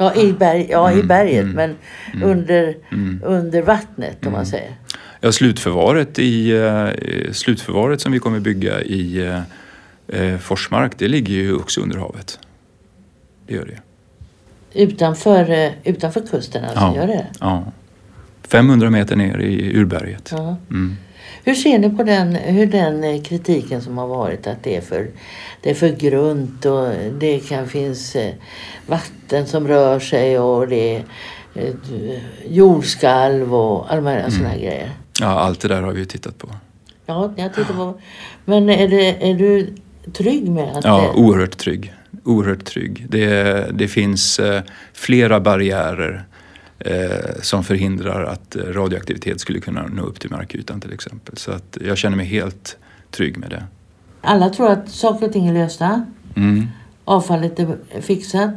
Ja, 0.01 0.15
i, 0.15 0.33
berg, 0.33 0.67
ja, 0.71 0.91
mm, 0.91 1.01
i 1.01 1.03
berget 1.03 1.43
mm, 1.43 1.57
men 1.57 1.77
mm, 2.15 2.31
under, 2.31 2.75
mm. 2.93 3.21
under 3.25 3.63
vattnet 3.63 4.27
om 4.27 4.33
man 4.33 4.41
mm. 4.41 4.47
säger. 4.47 4.77
Ja, 5.21 5.33
slutförvaret, 5.33 6.19
i, 6.19 6.53
uh, 6.53 7.33
slutförvaret 7.33 8.01
som 8.01 8.13
vi 8.13 8.19
kommer 8.19 8.41
bygga 8.41 8.83
i 8.83 9.33
uh, 10.07 10.39
Forsmark 10.39 10.93
det 10.99 11.09
ligger 11.09 11.35
ju 11.35 11.55
också 11.55 11.81
under 11.81 11.99
havet. 11.99 12.39
Det 13.47 13.55
gör 13.55 13.65
det. 13.65 13.81
Utanför, 14.81 15.51
uh, 15.51 15.73
utanför 15.85 16.21
kusten 16.21 16.65
alltså, 16.65 16.81
ja, 16.81 16.97
gör 16.97 17.07
det? 17.07 17.27
Ja. 17.41 17.65
500 18.49 18.91
meter 18.91 19.17
ner 19.17 19.39
i 19.39 19.79
urberget. 19.79 20.29
Ja. 20.33 20.57
Mm. 20.71 20.97
Hur 21.45 21.55
ser 21.55 21.79
ni 21.79 21.91
på 21.91 22.03
den, 22.03 22.35
hur 22.35 22.67
den 22.67 23.05
eh, 23.05 23.23
kritiken 23.23 23.83
som 23.83 23.99
har 23.99 24.07
varit 24.07 24.47
att 24.47 24.63
det 24.63 24.77
är 24.77 24.81
för, 24.81 25.11
det 25.61 25.71
är 25.71 25.75
för 25.75 25.89
grunt 25.89 26.65
och 26.65 26.89
det 27.19 27.39
kan 27.39 27.69
finnas 27.69 28.17
eh, 28.17 28.35
vatten 28.87 29.47
som 29.47 29.69
rör 29.69 30.01
sig 30.01 30.39
och 30.39 30.69
det 30.69 30.97
är 30.97 31.05
eh, 31.55 31.75
jordskalv 32.49 33.55
och 33.55 33.93
alla 33.93 34.01
möjliga 34.01 34.27
mm. 34.27 34.39
sådana 34.39 34.57
grejer? 34.57 34.91
Ja, 35.21 35.27
allt 35.27 35.61
det 35.61 35.69
där 35.69 35.83
har 35.83 35.93
vi 35.93 36.07
tittat 36.07 36.39
på. 36.39 36.49
Ja, 37.07 37.33
jag 37.37 37.55
tittar 37.55 37.75
på. 37.75 38.01
Men 38.45 38.69
är, 38.69 38.89
det, 38.89 39.31
är 39.31 39.35
du 39.35 39.75
trygg 40.13 40.51
med 40.51 40.77
att 40.77 40.85
Ja, 40.85 41.13
det... 41.15 41.21
oerhört 41.21 41.59
trygg. 41.59 41.95
Oerhört 42.25 42.65
trygg. 42.65 43.07
Det, 43.09 43.67
det 43.73 43.89
finns 43.89 44.41
flera 44.93 45.41
barriärer 45.41 46.25
eh, 46.81 47.41
som 47.43 47.65
förhindrar 47.65 48.25
att 48.25 48.57
radioaktivitet 48.57 49.41
skulle 49.41 49.61
kunna 49.61 49.87
nå 49.87 50.03
upp 50.03 50.21
till 50.21 50.31
markytan 50.31 50.81
till 50.81 50.93
exempel. 50.93 51.37
Så 51.37 51.53
att 51.53 51.79
jag 51.81 51.99
känner 51.99 52.17
mig 52.17 52.27
helt 52.27 52.77
trygg 53.11 53.39
med 53.39 53.51
det. 53.51 53.65
Alla 54.21 54.51
tror 54.51 54.71
att 54.71 54.89
saker 54.89 55.27
och 55.27 55.33
ting 55.33 55.47
är 55.47 55.55
lösta. 55.55 56.07
Mm. 56.37 56.67
Avfallet 57.05 57.59
är 57.59 57.77
fixat. 58.01 58.55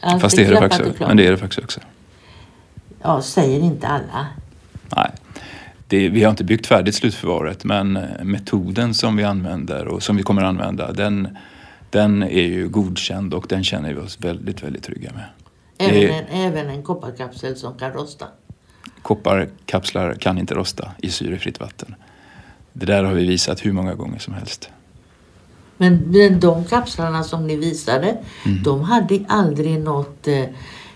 Allt 0.00 0.22
Fast 0.22 0.36
det 0.36 0.44
är 0.44 0.50
det 0.50 0.68
faktiskt. 0.68 1.00
Men 1.00 1.16
det 1.16 1.26
är 1.26 1.30
det 1.30 1.36
faktiskt 1.36 1.64
också. 1.64 1.80
Ja, 3.02 3.22
säger 3.22 3.60
inte 3.60 3.86
alla. 3.86 4.26
Nej. 4.96 5.10
Det, 5.88 6.08
vi 6.08 6.22
har 6.22 6.30
inte 6.30 6.44
byggt 6.44 6.66
färdigt 6.66 6.94
slutförvaret 6.94 7.64
men 7.64 7.96
eh, 7.96 8.02
metoden 8.24 8.94
som 8.94 9.16
vi 9.16 9.24
använder 9.24 9.88
och 9.88 10.02
som 10.02 10.16
vi 10.16 10.22
kommer 10.22 10.42
använda 10.42 10.92
den, 10.92 11.28
den 11.90 12.22
är 12.22 12.46
ju 12.46 12.68
godkänd 12.68 13.34
och 13.34 13.46
den 13.48 13.64
känner 13.64 13.94
vi 13.94 14.00
oss 14.00 14.20
väldigt, 14.20 14.62
väldigt 14.62 14.82
trygga 14.82 15.12
med. 15.12 15.24
Även, 15.78 15.94
det, 15.94 16.08
en, 16.08 16.26
även 16.28 16.70
en 16.70 16.82
kopparkapsel 16.82 17.56
som 17.56 17.78
kan 17.78 17.92
rosta? 17.92 18.26
Kopparkapslar 19.02 20.14
kan 20.14 20.38
inte 20.38 20.54
rosta 20.54 20.90
i 21.02 21.10
syrefritt 21.10 21.60
vatten. 21.60 21.94
Det 22.72 22.86
där 22.86 23.04
har 23.04 23.14
vi 23.14 23.26
visat 23.26 23.66
hur 23.66 23.72
många 23.72 23.94
gånger 23.94 24.18
som 24.18 24.34
helst. 24.34 24.70
Men 25.76 26.12
de 26.40 26.64
kapslarna 26.64 27.24
som 27.24 27.46
ni 27.46 27.56
visade, 27.56 28.18
mm. 28.46 28.62
de 28.62 28.82
hade 28.82 29.24
aldrig 29.28 29.80
något 29.80 30.28
eh, 30.28 30.44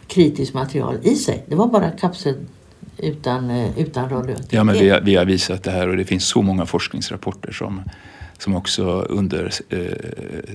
kritiskt 0.07 0.55
material 0.55 0.99
i 1.03 1.15
sig. 1.15 1.45
Det 1.49 1.55
var 1.55 1.67
bara 1.67 1.91
kapsel 1.91 2.35
utan, 2.99 3.51
eh, 3.51 3.79
utan 3.79 4.09
radioaktivitet. 4.09 4.53
Ja, 4.53 4.65
men 4.65 4.75
vi 4.75 4.91
har, 4.91 5.01
vi 5.01 5.17
har 5.17 5.25
visat 5.25 5.63
det 5.63 5.71
här 5.71 5.89
och 5.89 5.97
det 5.97 6.05
finns 6.05 6.25
så 6.25 6.43
många 6.43 6.67
forskningsrapporter 6.67 7.53
som 7.53 7.83
som 8.42 8.54
också 8.54 8.85
under, 9.09 9.50
eh, 9.68 9.78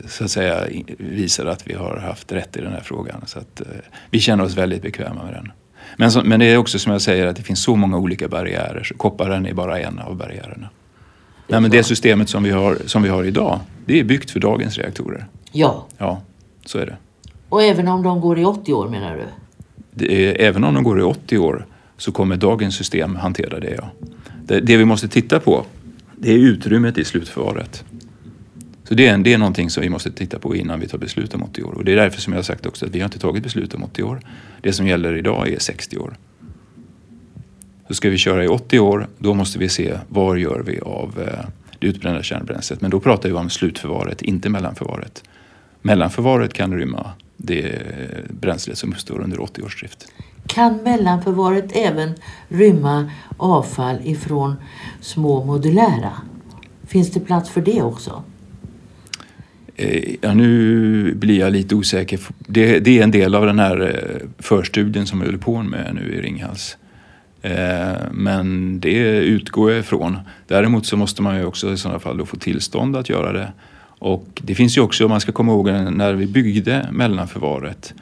så 0.08 0.24
att 0.24 0.32
säga, 0.32 0.68
visar 0.98 1.46
att 1.46 1.68
vi 1.68 1.74
har 1.74 1.98
haft 1.98 2.32
rätt 2.32 2.58
i 2.58 2.62
den 2.62 2.72
här 2.72 2.82
frågan. 2.82 3.22
Så 3.26 3.40
att, 3.40 3.62
eh, 3.62 3.68
vi 4.10 4.20
känner 4.20 4.44
oss 4.44 4.58
väldigt 4.58 4.82
bekväma 4.82 5.24
med 5.24 5.34
den. 5.34 5.52
Men, 5.98 6.12
så, 6.12 6.22
men 6.24 6.40
det 6.40 6.46
är 6.46 6.58
också 6.58 6.80
som 6.80 6.92
jag 6.92 7.02
säger 7.02 7.28
att 7.28 7.36
det 7.36 7.44
finns 7.44 7.64
så 7.64 7.76
många 7.76 7.98
olika 7.98 8.28
barriärer 8.28 8.84
så 8.84 8.94
kopparen 8.94 9.46
är 9.46 9.54
bara 9.54 9.80
en 9.80 10.00
av 10.00 10.16
barriärerna. 10.16 10.70
Nej, 11.48 11.62
men 11.62 11.72
det 11.72 11.84
systemet 11.84 12.30
som 12.30 12.44
vi, 12.44 12.52
har, 12.52 12.78
som 12.86 13.04
vi 13.04 13.10
har 13.10 13.24
idag, 13.24 13.60
det 13.86 14.00
är 14.00 14.04
byggt 14.04 14.32
för 14.32 14.40
dagens 14.40 14.78
reaktorer. 14.78 15.28
Ja. 15.52 15.86
Ja, 15.98 16.22
så 16.66 16.78
är 16.78 16.86
det. 16.86 16.96
Och 17.50 17.64
även 17.64 17.88
om 17.88 18.04
de 18.04 18.22
går 18.22 18.40
i 18.40 18.46
80 18.46 18.74
år 18.74 18.90
menar 18.90 19.18
du? 19.96 20.06
Är, 20.06 20.42
även 20.42 20.64
om 20.64 20.74
de 20.74 20.84
går 20.84 21.00
i 21.00 21.04
80 21.04 21.38
år 21.38 21.66
så 21.98 22.12
kommer 22.12 22.36
dagens 22.38 22.76
system 22.76 23.16
hantera 23.16 23.60
det, 23.60 23.76
ja. 23.78 23.90
Det, 24.44 24.60
det 24.60 24.78
vi 24.78 24.86
måste 24.86 25.08
titta 25.08 25.40
på 25.40 25.66
det 26.18 26.32
är 26.32 26.38
utrymmet 26.38 26.98
i 26.98 27.04
slutförvaret. 27.04 27.84
Så 28.84 28.94
det 28.94 29.08
är, 29.08 29.18
det 29.18 29.34
är 29.34 29.38
någonting 29.38 29.70
som 29.70 29.84
vi 29.84 29.90
måste 29.90 30.12
titta 30.12 30.40
på 30.40 30.56
innan 30.56 30.80
vi 30.80 30.88
tar 30.88 30.98
beslut 30.98 31.34
om 31.34 31.44
80 31.44 31.64
år. 31.64 31.74
Och 31.74 31.86
det 31.86 31.92
är 31.92 31.96
därför 31.96 32.22
som 32.22 32.34
jag 32.34 32.38
har 32.38 32.44
sagt 32.44 32.66
också 32.66 32.86
att 32.86 32.96
vi 32.96 33.00
har 33.00 33.06
inte 33.06 33.20
tagit 33.20 33.44
beslut 33.44 33.74
om 33.74 33.84
80 33.84 34.04
år. 34.04 34.20
Det 34.62 34.74
som 34.74 34.88
gäller 34.88 35.18
idag 35.18 35.48
är 35.48 35.60
60 35.60 35.98
år. 35.98 36.18
Så 37.88 37.94
ska 37.94 38.10
vi 38.10 38.18
köra 38.18 38.44
i 38.44 38.48
80 38.48 38.80
år, 38.80 39.08
då 39.18 39.34
måste 39.34 39.60
vi 39.60 39.70
se 39.70 39.98
var 40.10 40.36
gör 40.36 40.64
vi 40.66 40.80
av 40.80 41.20
eh, 41.20 41.46
det 41.80 41.88
utbrända 41.88 42.24
kärnbränslet. 42.24 42.82
Men 42.82 42.92
då 42.92 43.00
pratar 43.00 43.30
vi 43.30 43.36
om 43.36 43.50
slutförvaret, 43.50 44.22
inte 44.22 44.50
mellanförvaret. 44.50 45.24
Mellanförvaret 45.82 46.54
kan 46.54 46.78
rymma 46.78 47.12
det 47.38 47.62
eh, 47.62 47.82
bränsle 48.30 48.76
som 48.76 48.92
uppstår 48.92 49.20
under 49.22 49.42
80 49.42 49.62
års 49.62 49.80
drift. 49.80 50.08
Kan 50.48 50.78
mellanförvaret 50.84 51.72
även 51.72 52.16
rymma 52.48 53.12
avfall 53.38 53.98
ifrån 54.04 54.56
små 55.02 55.46
modulära? 55.46 56.12
Finns 56.88 57.12
det 57.12 57.20
plats 57.20 57.50
för 57.50 57.62
det 57.62 57.82
också? 57.82 58.24
Eh, 59.76 60.16
ja, 60.22 60.34
nu 60.34 61.14
blir 61.16 61.40
jag 61.40 61.54
lite 61.54 61.76
osäker. 61.76 62.20
Det, 62.38 62.80
det, 62.80 63.00
är 63.00 63.04
en 63.04 63.12
del 63.12 63.36
av 63.36 63.46
den 63.46 63.60
här 63.60 63.82
eh, 63.82 64.28
förstudien 64.40 65.08
som 65.08 65.20
vi 65.20 65.26
håller 65.26 65.38
på 65.38 65.64
med 65.64 65.96
nu 65.96 66.16
i 66.16 66.22
Ringhals. 66.22 66.78
Eh, 67.42 67.94
men 68.12 68.80
det 68.80 69.18
utgår 69.18 69.72
jag 69.72 69.80
ifrån. 69.80 70.18
Däremot 70.48 70.86
så 70.86 70.98
måste 70.98 71.22
man 71.22 71.38
ju 71.38 71.46
också 71.46 71.74
i 71.74 71.78
sådana 71.78 72.00
fall 72.00 72.26
få 72.26 72.38
tillstånd 72.38 72.96
att 72.96 73.10
göra 73.10 73.32
det. 73.34 73.52
Och 74.00 74.42
det 74.44 74.56
finns 74.56 74.78
ju 74.78 74.82
också, 74.82 75.06
om 75.06 75.10
man 75.10 75.22
ska 75.22 75.32
komma 75.32 75.52
ihåg 75.52 75.70
när 75.92 76.14
vi 76.14 76.28
byggde 76.28 76.88
mellanförvaret 76.92 77.94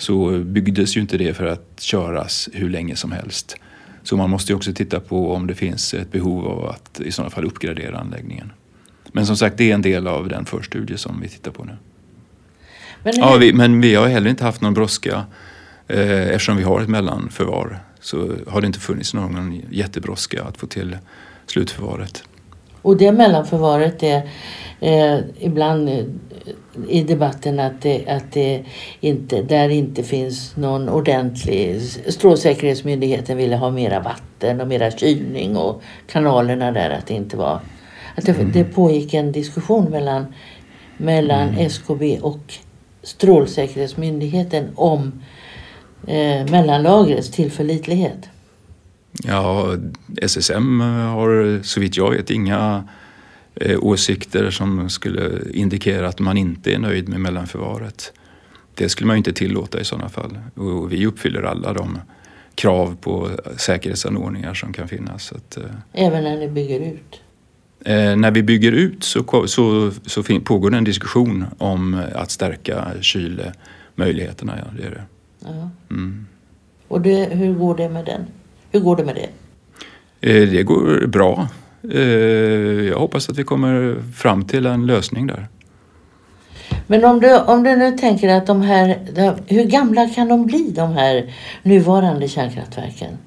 så 0.00 0.38
byggdes 0.38 0.96
ju 0.96 1.00
inte 1.00 1.18
det 1.18 1.34
för 1.34 1.46
att 1.46 1.80
köras 1.80 2.48
hur 2.52 2.70
länge 2.70 2.96
som 2.96 3.12
helst. 3.12 3.56
Så 4.02 4.16
man 4.16 4.30
måste 4.30 4.52
ju 4.52 4.56
också 4.56 4.72
titta 4.72 5.00
på 5.00 5.32
om 5.32 5.46
det 5.46 5.54
finns 5.54 5.94
ett 5.94 6.12
behov 6.12 6.46
av 6.46 6.68
att 6.68 7.00
i 7.00 7.12
sådana 7.12 7.30
fall 7.30 7.44
uppgradera 7.44 7.98
anläggningen. 7.98 8.52
Men 9.12 9.26
som 9.26 9.36
sagt, 9.36 9.56
det 9.56 9.70
är 9.70 9.74
en 9.74 9.82
del 9.82 10.06
av 10.06 10.28
den 10.28 10.44
förstudie 10.44 10.96
som 10.96 11.20
vi 11.20 11.28
tittar 11.28 11.50
på 11.50 11.64
nu. 11.64 11.76
Men, 13.02 13.12
ja, 13.16 13.36
vi, 13.36 13.52
men 13.52 13.80
vi 13.80 13.94
har 13.94 14.08
heller 14.08 14.30
inte 14.30 14.44
haft 14.44 14.60
någon 14.60 14.74
brådska. 14.74 15.24
Eh, 15.88 16.28
eftersom 16.28 16.56
vi 16.56 16.62
har 16.62 16.80
ett 16.80 16.88
mellanförvar 16.88 17.80
så 18.00 18.32
har 18.48 18.60
det 18.60 18.66
inte 18.66 18.80
funnits 18.80 19.14
någon 19.14 19.62
jättebrådska 19.70 20.44
att 20.44 20.56
få 20.56 20.66
till 20.66 20.98
slutförvaret. 21.46 22.24
Och 22.82 22.96
det 22.96 23.12
mellanförvaret 23.12 24.02
är 24.02 24.22
eh, 24.80 25.18
ibland 25.38 25.88
eh, 25.88 26.04
i 26.88 27.02
debatten 27.02 27.60
att 27.60 27.82
det, 27.82 28.08
att 28.08 28.32
det 28.32 28.64
inte, 29.00 29.42
där 29.42 29.68
inte 29.68 30.02
finns 30.02 30.56
någon 30.56 30.88
ordentlig... 30.88 31.82
Strålsäkerhetsmyndigheten 32.08 33.36
ville 33.36 33.56
ha 33.56 33.70
mera 33.70 34.00
vatten 34.00 34.60
och 34.60 34.68
mera 34.68 34.90
kylning 34.90 35.56
och 35.56 35.82
kanalerna 36.06 36.72
där 36.72 36.90
att 36.90 37.06
det 37.06 37.14
inte 37.14 37.36
var... 37.36 37.60
Att 38.14 38.26
det, 38.26 38.32
mm. 38.32 38.52
det 38.52 38.64
pågick 38.64 39.14
en 39.14 39.32
diskussion 39.32 39.84
mellan, 39.84 40.34
mellan 40.96 41.48
mm. 41.48 41.66
SKB 41.66 42.18
och 42.20 42.54
Strålsäkerhetsmyndigheten 43.02 44.68
om 44.74 45.22
eh, 46.06 46.50
mellanlagrets 46.50 47.30
tillförlitlighet. 47.30 48.29
Ja, 49.12 49.76
SSM 50.16 50.80
har 50.80 51.62
så 51.62 51.80
vitt 51.80 51.96
jag 51.96 52.10
vet 52.10 52.30
inga 52.30 52.84
eh, 53.54 53.78
åsikter 53.84 54.50
som 54.50 54.90
skulle 54.90 55.30
indikera 55.52 56.08
att 56.08 56.20
man 56.20 56.36
inte 56.36 56.74
är 56.74 56.78
nöjd 56.78 57.08
med 57.08 57.20
mellanförvaret. 57.20 58.12
Det 58.74 58.88
skulle 58.88 59.06
man 59.06 59.16
ju 59.16 59.18
inte 59.18 59.32
tillåta 59.32 59.80
i 59.80 59.84
sådana 59.84 60.08
fall. 60.08 60.38
Och 60.54 60.92
vi 60.92 61.06
uppfyller 61.06 61.42
alla 61.42 61.72
de 61.72 61.98
krav 62.54 62.96
på 63.00 63.30
säkerhetsanordningar 63.56 64.54
som 64.54 64.72
kan 64.72 64.88
finnas. 64.88 65.32
Att, 65.32 65.56
eh, 65.56 65.64
Även 65.92 66.24
när 66.24 66.36
ni 66.36 66.48
bygger 66.48 66.80
ut? 66.80 67.20
Eh, 67.84 68.16
när 68.16 68.30
vi 68.30 68.42
bygger 68.42 68.72
ut 68.72 69.04
så, 69.04 69.46
så, 69.46 69.90
så 70.06 70.22
pågår 70.44 70.70
det 70.70 70.76
en 70.76 70.84
diskussion 70.84 71.44
om 71.58 72.02
att 72.14 72.30
stärka 72.30 72.88
kylmöjligheterna. 73.00 74.58
Ja, 74.58 74.64
det 74.76 74.86
är 74.86 74.90
det. 74.90 75.04
Mm. 75.90 76.26
Och 76.88 77.00
det, 77.00 77.24
hur 77.24 77.54
går 77.54 77.76
det 77.76 77.88
med 77.88 78.04
den? 78.04 78.26
Hur 78.70 78.80
går 78.80 78.96
det 78.96 79.04
med 79.04 79.14
det? 79.14 79.28
Eh, 80.20 80.48
det 80.48 80.62
går 80.62 81.06
bra. 81.06 81.48
Eh, 81.92 82.00
jag 82.88 82.98
hoppas 82.98 83.28
att 83.28 83.38
vi 83.38 83.44
kommer 83.44 84.02
fram 84.16 84.44
till 84.44 84.66
en 84.66 84.86
lösning 84.86 85.26
där. 85.26 85.48
Men 86.86 87.04
om 87.04 87.20
du, 87.20 87.38
om 87.38 87.62
du 87.62 87.76
nu 87.76 87.98
tänker 87.98 88.28
att 88.28 88.46
de 88.46 88.62
här, 88.62 88.98
hur 89.46 89.64
gamla 89.64 90.08
kan 90.08 90.28
de 90.28 90.46
bli 90.46 90.72
de 90.76 90.92
här 90.92 91.34
nuvarande 91.62 92.28
kärnkraftverken? 92.28 93.18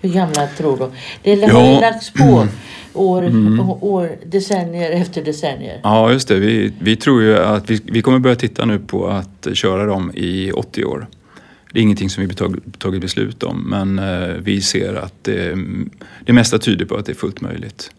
Hur 0.00 0.08
gamla 0.08 0.46
tror 0.46 0.76
du? 0.76 0.86
Det 1.22 1.46
har 1.46 1.74
ju 1.74 1.80
lagts 1.80 2.12
på 2.12 2.46
år, 2.94 3.22
mm. 3.26 3.60
år, 3.80 4.10
decennier 4.24 4.90
efter 4.90 5.24
decennier. 5.24 5.80
Ja, 5.82 6.12
just 6.12 6.28
det. 6.28 6.34
Vi, 6.34 6.72
vi 6.78 6.96
tror 6.96 7.22
ju 7.22 7.38
att 7.38 7.70
vi, 7.70 7.80
vi 7.84 8.02
kommer 8.02 8.18
börja 8.18 8.36
titta 8.36 8.64
nu 8.64 8.78
på 8.78 9.08
att 9.08 9.46
köra 9.52 9.86
dem 9.86 10.12
i 10.14 10.52
80 10.52 10.84
år. 10.84 11.06
Det 11.72 11.78
är 11.78 11.82
ingenting 11.82 12.10
som 12.10 12.26
vi 12.26 12.34
tagit 12.78 13.00
beslut 13.00 13.42
om 13.42 13.70
men 13.70 13.98
eh, 13.98 14.28
vi 14.28 14.60
ser 14.60 14.94
att 14.94 15.14
det, 15.24 15.58
det 16.26 16.32
mesta 16.32 16.58
tyder 16.58 16.84
på 16.84 16.94
att 16.94 17.06
det 17.06 17.12
är 17.12 17.16
fullt 17.16 17.40
möjligt 17.40 17.90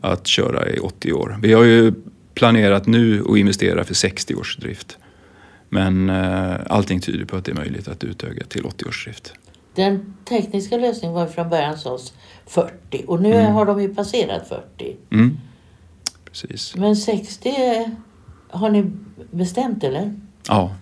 att 0.00 0.26
köra 0.26 0.70
i 0.70 0.78
80 0.78 1.12
år. 1.12 1.38
Vi 1.42 1.52
har 1.52 1.64
ju 1.64 1.92
planerat 2.34 2.86
nu 2.86 3.24
att 3.28 3.36
investera 3.36 3.84
för 3.84 3.94
60 3.94 4.34
års 4.34 4.56
drift. 4.56 4.98
Men 5.68 6.10
eh, 6.10 6.54
allting 6.66 7.00
tyder 7.00 7.24
på 7.24 7.36
att 7.36 7.44
det 7.44 7.52
är 7.52 7.56
möjligt 7.56 7.88
att 7.88 8.04
utöka 8.04 8.44
till 8.44 8.66
80 8.66 8.84
års 8.84 9.04
drift. 9.04 9.32
Den 9.74 10.14
tekniska 10.28 10.76
lösningen 10.76 11.14
var 11.14 11.26
från 11.26 11.50
början 11.50 11.78
sås 11.78 12.12
40 12.46 13.04
och 13.06 13.22
nu 13.22 13.32
mm. 13.32 13.52
har 13.52 13.66
de 13.66 13.82
ju 13.82 13.94
passerat 13.94 14.48
40. 14.48 14.96
Mm. 15.10 15.38
Precis. 16.24 16.76
Men 16.76 16.96
60 16.96 17.54
har 18.48 18.70
ni 18.70 18.92
bestämt 19.30 19.84
eller? 19.84 20.14
Ja, 20.48 20.74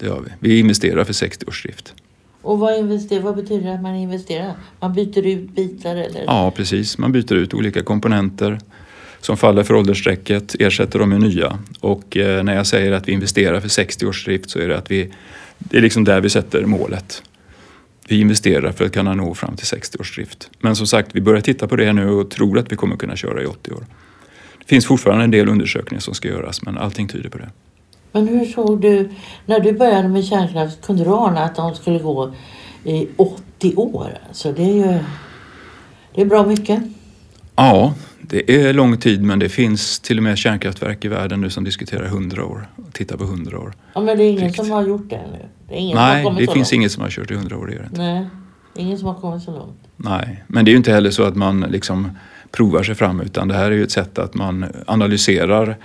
det 0.00 0.08
har 0.08 0.20
vi. 0.20 0.30
Vi 0.40 0.58
investerar 0.58 1.04
för 1.04 1.12
60 1.12 1.46
års 1.46 1.62
drift. 1.62 1.94
Och 2.42 2.58
vad, 2.58 2.78
invester, 2.78 3.20
vad 3.20 3.36
betyder 3.36 3.66
det 3.66 3.74
att 3.74 3.82
man 3.82 3.94
investerar? 3.94 4.54
Man 4.80 4.92
byter 4.92 5.26
ut 5.26 5.50
bitar 5.50 5.96
eller? 5.96 6.24
Ja, 6.26 6.50
precis. 6.50 6.98
Man 6.98 7.12
byter 7.12 7.32
ut 7.32 7.54
olika 7.54 7.82
komponenter 7.82 8.58
som 9.20 9.36
faller 9.36 9.62
för 9.62 9.74
åldersstrecket, 9.74 10.54
ersätter 10.58 10.98
dem 10.98 11.08
med 11.08 11.20
nya. 11.20 11.58
Och 11.80 12.16
eh, 12.16 12.42
när 12.42 12.56
jag 12.56 12.66
säger 12.66 12.92
att 12.92 13.08
vi 13.08 13.12
investerar 13.12 13.60
för 13.60 13.68
60 13.68 14.06
års 14.06 14.24
drift 14.24 14.50
så 14.50 14.58
är 14.58 14.68
det 14.68 14.78
att 14.78 14.90
vi, 14.90 15.12
det 15.58 15.76
är 15.76 15.82
liksom 15.82 16.04
där 16.04 16.20
vi 16.20 16.30
sätter 16.30 16.64
målet. 16.64 17.22
Vi 18.08 18.20
investerar 18.20 18.72
för 18.72 18.84
att 18.84 18.92
kunna 18.92 19.14
nå 19.14 19.34
fram 19.34 19.56
till 19.56 19.66
60 19.66 19.98
års 19.98 20.14
drift. 20.14 20.50
Men 20.60 20.76
som 20.76 20.86
sagt, 20.86 21.10
vi 21.12 21.20
börjar 21.20 21.40
titta 21.40 21.68
på 21.68 21.76
det 21.76 21.92
nu 21.92 22.10
och 22.10 22.30
tror 22.30 22.58
att 22.58 22.72
vi 22.72 22.76
kommer 22.76 22.96
kunna 22.96 23.16
köra 23.16 23.42
i 23.42 23.46
80 23.46 23.72
år. 23.72 23.86
Det 24.58 24.68
finns 24.68 24.86
fortfarande 24.86 25.24
en 25.24 25.30
del 25.30 25.48
undersökningar 25.48 26.00
som 26.00 26.14
ska 26.14 26.28
göras 26.28 26.62
men 26.62 26.78
allting 26.78 27.08
tyder 27.08 27.30
på 27.30 27.38
det. 27.38 27.48
Men 28.12 28.28
hur 28.28 28.44
såg 28.44 28.80
du, 28.80 29.10
när 29.46 29.60
du 29.60 29.72
började 29.72 30.08
med 30.08 30.24
kärnkraft, 30.24 30.86
kunde 30.86 31.04
du 31.04 31.10
ana 31.10 31.44
att 31.44 31.54
de 31.56 31.74
skulle 31.74 31.98
gå 31.98 32.32
i 32.84 33.08
80 33.16 33.74
år? 33.76 34.18
Alltså 34.28 34.52
det 34.52 34.62
är 34.62 34.74
ju 34.92 34.98
det 36.14 36.20
är 36.20 36.26
bra 36.26 36.46
mycket. 36.46 36.82
Ja, 37.56 37.94
det 38.20 38.50
är 38.66 38.72
lång 38.72 38.96
tid 38.96 39.22
men 39.22 39.38
det 39.38 39.48
finns 39.48 40.00
till 40.00 40.16
och 40.18 40.22
med 40.22 40.38
kärnkraftverk 40.38 41.04
i 41.04 41.08
världen 41.08 41.40
nu 41.40 41.50
som 41.50 41.64
diskuterar 41.64 42.04
100 42.04 42.44
år. 42.44 42.68
Tittar 42.92 43.16
på 43.16 43.24
100 43.24 43.58
år. 43.58 43.72
Ja, 43.94 44.00
men 44.00 44.18
det 44.18 44.24
är 44.24 44.30
ingen 44.30 44.42
Drift. 44.42 44.56
som 44.56 44.70
har 44.70 44.82
gjort 44.86 45.10
det 45.10 45.16
ännu? 45.16 45.44
Det 45.68 45.74
är 45.74 45.78
ingen 45.78 45.96
Nej, 45.96 46.06
som 46.10 46.24
har 46.24 46.30
kommit 46.30 46.38
det 46.40 46.46
så 46.46 46.52
finns 46.52 46.68
långt. 46.72 46.76
inget 46.80 46.92
som 46.92 47.02
har 47.02 47.10
kört 47.10 47.30
i 47.30 47.34
100 47.34 47.56
år. 47.58 47.66
Det 47.66 47.72
gör 47.72 47.80
det 47.80 47.86
inte. 47.86 48.00
Nej, 48.00 48.26
ingen 48.76 48.98
som 48.98 49.08
har 49.08 49.14
kommit 49.14 49.42
så 49.42 49.50
långt. 49.50 49.78
Nej, 49.96 50.44
men 50.46 50.64
det 50.64 50.68
är 50.70 50.72
ju 50.72 50.76
inte 50.76 50.92
heller 50.92 51.10
så 51.10 51.22
att 51.22 51.36
man 51.36 51.60
liksom 51.60 52.10
provar 52.50 52.82
sig 52.82 52.94
fram 52.94 53.20
utan 53.20 53.48
det 53.48 53.54
här 53.54 53.64
är 53.64 53.70
ju 53.70 53.82
ett 53.82 53.90
sätt 53.90 54.18
att 54.18 54.34
man 54.34 54.66
analyserar 54.86 55.76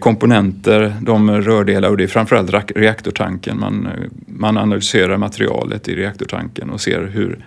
komponenter, 0.00 0.96
de 1.02 1.30
rördelar 1.30 1.90
och 1.90 1.96
det 1.96 2.04
är 2.04 2.08
framförallt 2.08 2.70
reaktortanken. 2.76 3.60
Man, 3.60 3.86
eh, 3.86 3.92
man 4.26 4.58
analyserar 4.58 5.16
materialet 5.16 5.88
i 5.88 5.94
reaktortanken 5.94 6.70
och 6.70 6.80
ser 6.80 7.02
hur 7.06 7.44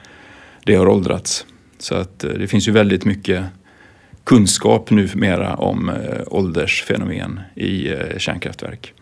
det 0.63 0.75
har 0.75 0.87
åldrats. 0.87 1.45
Så 1.79 1.95
att 1.95 2.23
eh, 2.23 2.29
det 2.29 2.47
finns 2.47 2.67
ju 2.67 2.71
väldigt 2.71 3.05
mycket 3.05 3.43
kunskap 4.23 4.89
numera 4.91 5.55
om 5.55 5.89
eh, 5.89 5.95
åldersfenomen 6.27 7.39
i 7.55 7.87
eh, 7.87 8.17
kärnkraftverk. 8.17 8.93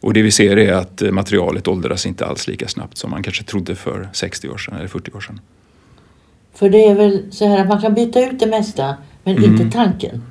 Och 0.00 0.12
det 0.12 0.22
vi 0.22 0.30
ser 0.30 0.56
är 0.58 0.72
att 0.72 1.02
eh, 1.02 1.10
materialet 1.10 1.68
åldras 1.68 2.06
inte 2.06 2.26
alls 2.26 2.48
lika 2.48 2.68
snabbt 2.68 2.98
som 2.98 3.10
man 3.10 3.22
kanske 3.22 3.44
trodde 3.44 3.74
för 3.74 4.08
60 4.12 4.48
år 4.48 4.58
sedan 4.58 4.74
eller 4.74 4.88
40 4.88 5.10
år 5.12 5.20
sedan. 5.20 5.40
För 6.54 6.70
det 6.70 6.86
är 6.86 6.94
väl 6.94 7.32
så 7.32 7.48
här 7.48 7.58
att 7.58 7.68
man 7.68 7.80
kan 7.80 7.94
byta 7.94 8.20
ut 8.20 8.40
det 8.40 8.46
mesta 8.46 8.96
men 9.24 9.36
Mm. 9.36 9.50
inte 9.50 9.78
tanken. 9.78 10.22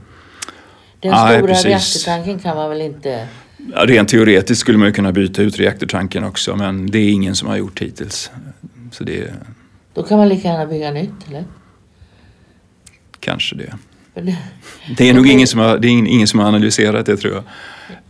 Den 1.01 1.11
Nej, 1.11 1.37
stora 1.37 1.47
precis. 1.47 1.65
reaktortanken 1.65 2.39
kan 2.39 2.55
man 2.57 2.69
väl 2.69 2.81
inte... 2.81 3.27
Rent 3.75 4.09
teoretiskt 4.09 4.61
skulle 4.61 4.77
man 4.77 4.87
ju 4.87 4.93
kunna 4.93 5.11
byta 5.11 5.41
ut 5.41 5.57
reaktortanken 5.57 6.23
också 6.23 6.55
men 6.55 6.91
det 6.91 6.99
är 6.99 7.11
ingen 7.11 7.35
som 7.35 7.47
har 7.47 7.57
gjort 7.57 7.81
hittills. 7.81 8.31
Så 8.91 9.03
det 9.03 9.19
är 9.19 9.33
Då 9.93 10.03
kan 10.03 10.17
man 10.17 10.29
lika 10.29 10.47
gärna 10.47 10.65
bygga 10.65 10.91
nytt 10.91 11.27
eller? 11.29 11.43
kanske 13.19 13.55
det. 13.55 13.73
Det 14.97 15.09
är 15.09 15.13
nog 15.13 15.27
ingen 15.27 15.47
som 15.47 15.59
har, 15.59 15.77
det 15.77 15.87
är 15.87 15.89
ingen, 15.89 16.07
ingen 16.07 16.27
som 16.27 16.39
har 16.39 16.47
analyserat 16.47 17.05
det 17.05 17.17
tror 17.17 17.33
jag. 17.33 17.43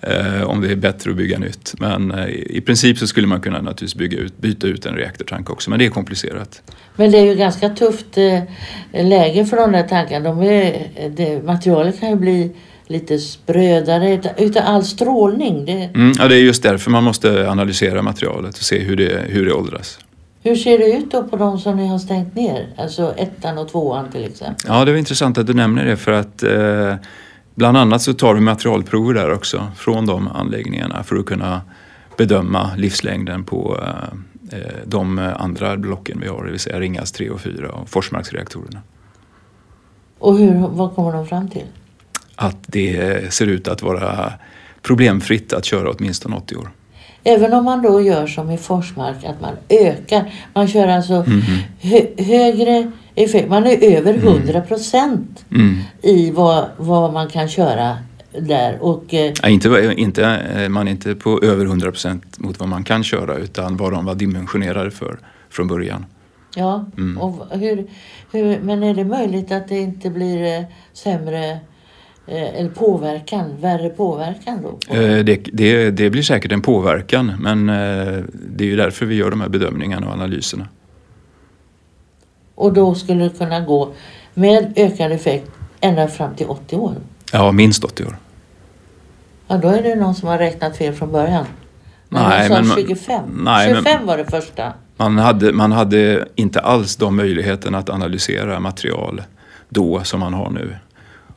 Eh, 0.02 0.44
om 0.44 0.62
det 0.62 0.72
är 0.72 0.76
bättre 0.76 1.12
att 1.12 1.18
bygga 1.18 1.40
nytt. 1.40 1.74
Men 1.80 2.12
eh, 2.12 2.30
i 2.30 2.62
princip 2.62 2.98
så 2.98 3.08
skulle 3.08 3.28
man 3.28 3.42
kunna 3.42 3.58
naturligtvis 3.58 3.96
bygga 3.96 4.18
ut, 4.18 4.38
byta 4.38 4.68
ut 4.68 4.86
en 4.86 4.96
reaktortank 4.96 5.50
också 5.50 5.70
men 5.70 5.80
det 5.80 5.86
är 5.86 5.90
komplicerat. 5.90 6.62
Men 6.96 7.12
det 7.12 7.18
är 7.18 7.26
ju 7.26 7.36
ganska 7.36 7.70
tufft 7.70 8.18
eh, 8.18 8.44
läge 8.92 9.46
för 9.46 9.58
de 9.58 9.72
där 9.72 9.84
tankarna. 9.84 10.30
De 10.30 10.42
är, 10.44 10.88
det, 11.16 11.44
materialet 11.44 12.00
kan 12.00 12.10
ju 12.10 12.16
bli 12.16 12.52
lite 12.92 13.20
sprödare 13.20 14.22
utav 14.38 14.64
all 14.66 14.84
strålning. 14.84 15.66
Det, 15.66 15.72
Mm, 15.96 16.14
ja, 16.20 16.28
det 16.28 16.36
är 16.36 16.40
just 16.40 16.64
därför 16.64 16.92
man 16.92 17.04
måste 17.04 17.50
analysera 17.50 18.02
materialet 18.02 18.58
och 18.58 18.64
se 18.64 18.80
hur 18.80 18.96
det, 18.96 19.26
hur 19.28 19.46
det 19.46 19.54
åldras. 19.54 20.00
hur 20.44 20.56
ser 20.56 20.78
det 20.78 20.98
ut 20.98 21.12
då 21.12 21.24
på 21.24 21.38
de 21.38 21.60
som 21.60 21.78
ni 21.78 21.88
har 21.88 22.00
stängt 22.00 22.36
ner? 22.36 22.68
Alltså 22.78 23.14
ettan 23.18 23.58
och 23.58 23.70
tvåan 23.70 24.12
till 24.12 24.26
exempel. 24.26 24.66
Ja, 24.68 24.86
det 24.86 24.92
är 24.92 24.96
intressant 24.96 25.38
att 25.38 25.48
du 25.48 25.54
nämner 25.54 25.86
det 25.86 25.98
för 25.98 26.12
att 26.12 26.44
eh, 26.44 26.96
bland 27.56 27.78
annat 27.78 28.02
så 28.02 28.14
tar 28.14 28.34
vi 28.34 28.42
materialprover 28.42 29.14
där 29.14 29.34
också 29.34 29.68
från 29.78 30.06
de 30.06 30.28
anläggningarna 30.28 31.04
för 31.04 31.16
att 31.16 31.26
kunna 31.26 31.62
bedöma 32.18 32.70
livslängden 32.78 33.44
på 33.44 33.80
eh, 33.82 34.58
eh, 34.60 34.66
de 34.86 35.20
andra 35.38 35.78
blocken 35.78 36.20
vi 36.22 36.28
har, 36.28 36.46
det 36.46 36.52
vill 36.52 36.60
säga 36.60 36.80
Ringhals 36.80 37.12
3 37.12 37.30
och 37.30 37.42
4 37.42 37.72
och 37.72 37.90
Forsmarksreaktorerna. 37.90 38.80
Och 40.20 40.38
hur, 40.38 40.68
vad 40.68 40.96
kommer 40.96 41.12
de 41.12 41.28
fram 41.28 41.50
till? 41.50 41.66
Att 42.42 42.58
det 42.68 43.34
ser 43.34 43.48
ut 43.48 43.68
att 43.68 43.82
vara 43.82 44.34
problemfritt 44.82 45.54
att 45.54 45.66
köra 45.66 45.90
åtminstone 45.92 46.36
80 46.36 46.56
år. 46.56 46.72
Även 47.24 47.54
om 47.54 47.66
man 47.66 47.82
då 47.82 48.02
gör 48.02 48.28
som 48.28 48.52
i 48.52 48.58
Forsmark, 48.58 49.24
att 49.26 49.42
man 49.42 49.54
ökar. 49.70 50.34
Man 50.54 50.68
kör 50.68 50.88
alltså 50.88 51.24
Mhm. 51.28 51.42
hö, 51.82 52.00
högre 52.18 52.92
effekt. 53.16 53.50
Man 53.50 53.66
är 53.68 53.84
över 53.98 54.14
100 54.14 54.62
procent 54.62 55.46
Mm. 55.52 55.78
i 56.02 56.32
vad, 56.32 56.66
vad 56.78 57.14
man 57.14 57.28
kan 57.30 57.48
köra 57.50 57.98
där. 58.40 58.78
Och 58.82 59.14
eh, 59.14 59.34
Ja, 59.42 59.50
inte, 59.50 59.94
inte, 59.98 60.24
eh, 60.26 60.70
man 60.70 60.88
är 60.88 60.92
inte 60.92 61.16
på 61.16 61.40
över 61.44 61.66
100 61.66 61.92
procent 61.92 62.40
mot 62.40 62.60
vad 62.60 62.70
man 62.70 62.84
kan 62.84 63.04
köra 63.04 63.36
utan 63.38 63.78
vad 63.78 63.92
de 63.92 64.06
var 64.06 64.16
dimensionerade 64.16 64.92
för 64.92 65.20
från 65.50 65.68
början. 65.68 66.06
ja, 66.56 66.86
Mm. 66.98 67.18
och 67.18 67.46
hur, 67.60 67.86
hur, 68.32 68.60
men 68.60 68.84
är 68.84 68.94
det 68.94 69.06
möjligt 69.06 69.52
att 69.52 69.68
det 69.68 69.78
inte 69.80 70.10
blir 70.10 70.58
eh, 70.60 70.64
sämre 70.94 71.60
eller 72.38 72.70
påverkan, 72.70 73.58
värre 73.60 73.90
påverkan 73.90 74.60
då? 74.64 74.96
Eh, 74.96 75.24
Det, 75.24 75.36
det, 75.54 75.92
det 75.92 76.10
blir 76.10 76.22
säkert 76.24 76.52
en 76.52 76.62
påverkan 76.62 77.32
men 77.40 77.70
eh, 77.70 78.24
det 78.34 78.64
är 78.64 78.68
ju 78.68 78.76
därför 78.76 79.06
vi 79.06 79.16
gör 79.16 79.30
de 79.32 79.42
här 79.42 79.50
bedömningarna 79.50 80.08
och 80.08 80.14
analyserna. 80.14 80.68
Och 82.56 82.74
då 82.74 82.96
skulle 82.96 83.24
det 83.24 83.38
kunna 83.38 83.60
gå 83.60 83.94
med 84.34 84.74
ökad 84.76 85.12
effekt 85.12 85.52
ända 85.82 86.08
fram 86.08 86.36
till 86.36 86.46
80 86.48 86.76
år. 86.76 86.96
Ja, 87.34 87.52
minst 87.52 87.84
80 87.84 88.06
år. 88.06 88.16
Ja, 89.48 89.58
då 89.58 89.68
är 89.68 89.84
det 89.84 89.96
någon 89.96 90.16
som 90.16 90.28
har 90.28 90.38
räknat 90.38 90.78
fel 90.78 90.94
från 90.94 91.12
början. 91.12 91.46
Men 92.10 92.30
Nej, 92.30 92.50
men 92.50 92.68
man- 92.68 92.78
25. 92.78 93.24
nej, 93.44 93.74
men- 93.74 93.84
25 93.84 94.06
var 94.06 94.18
det 94.18 94.26
första. 94.26 94.74
Man 94.98 95.18
hade, 95.18 95.54
man 95.54 95.72
hade 95.72 96.28
inte 96.36 96.60
alls 96.60 96.96
de 96.96 97.16
möjligheterna 97.16 97.78
att 97.78 97.90
analysera 97.90 98.60
material 98.60 99.22
då 99.70 100.04
som 100.04 100.20
man 100.20 100.34
har 100.34 100.50
nu. 100.50 100.76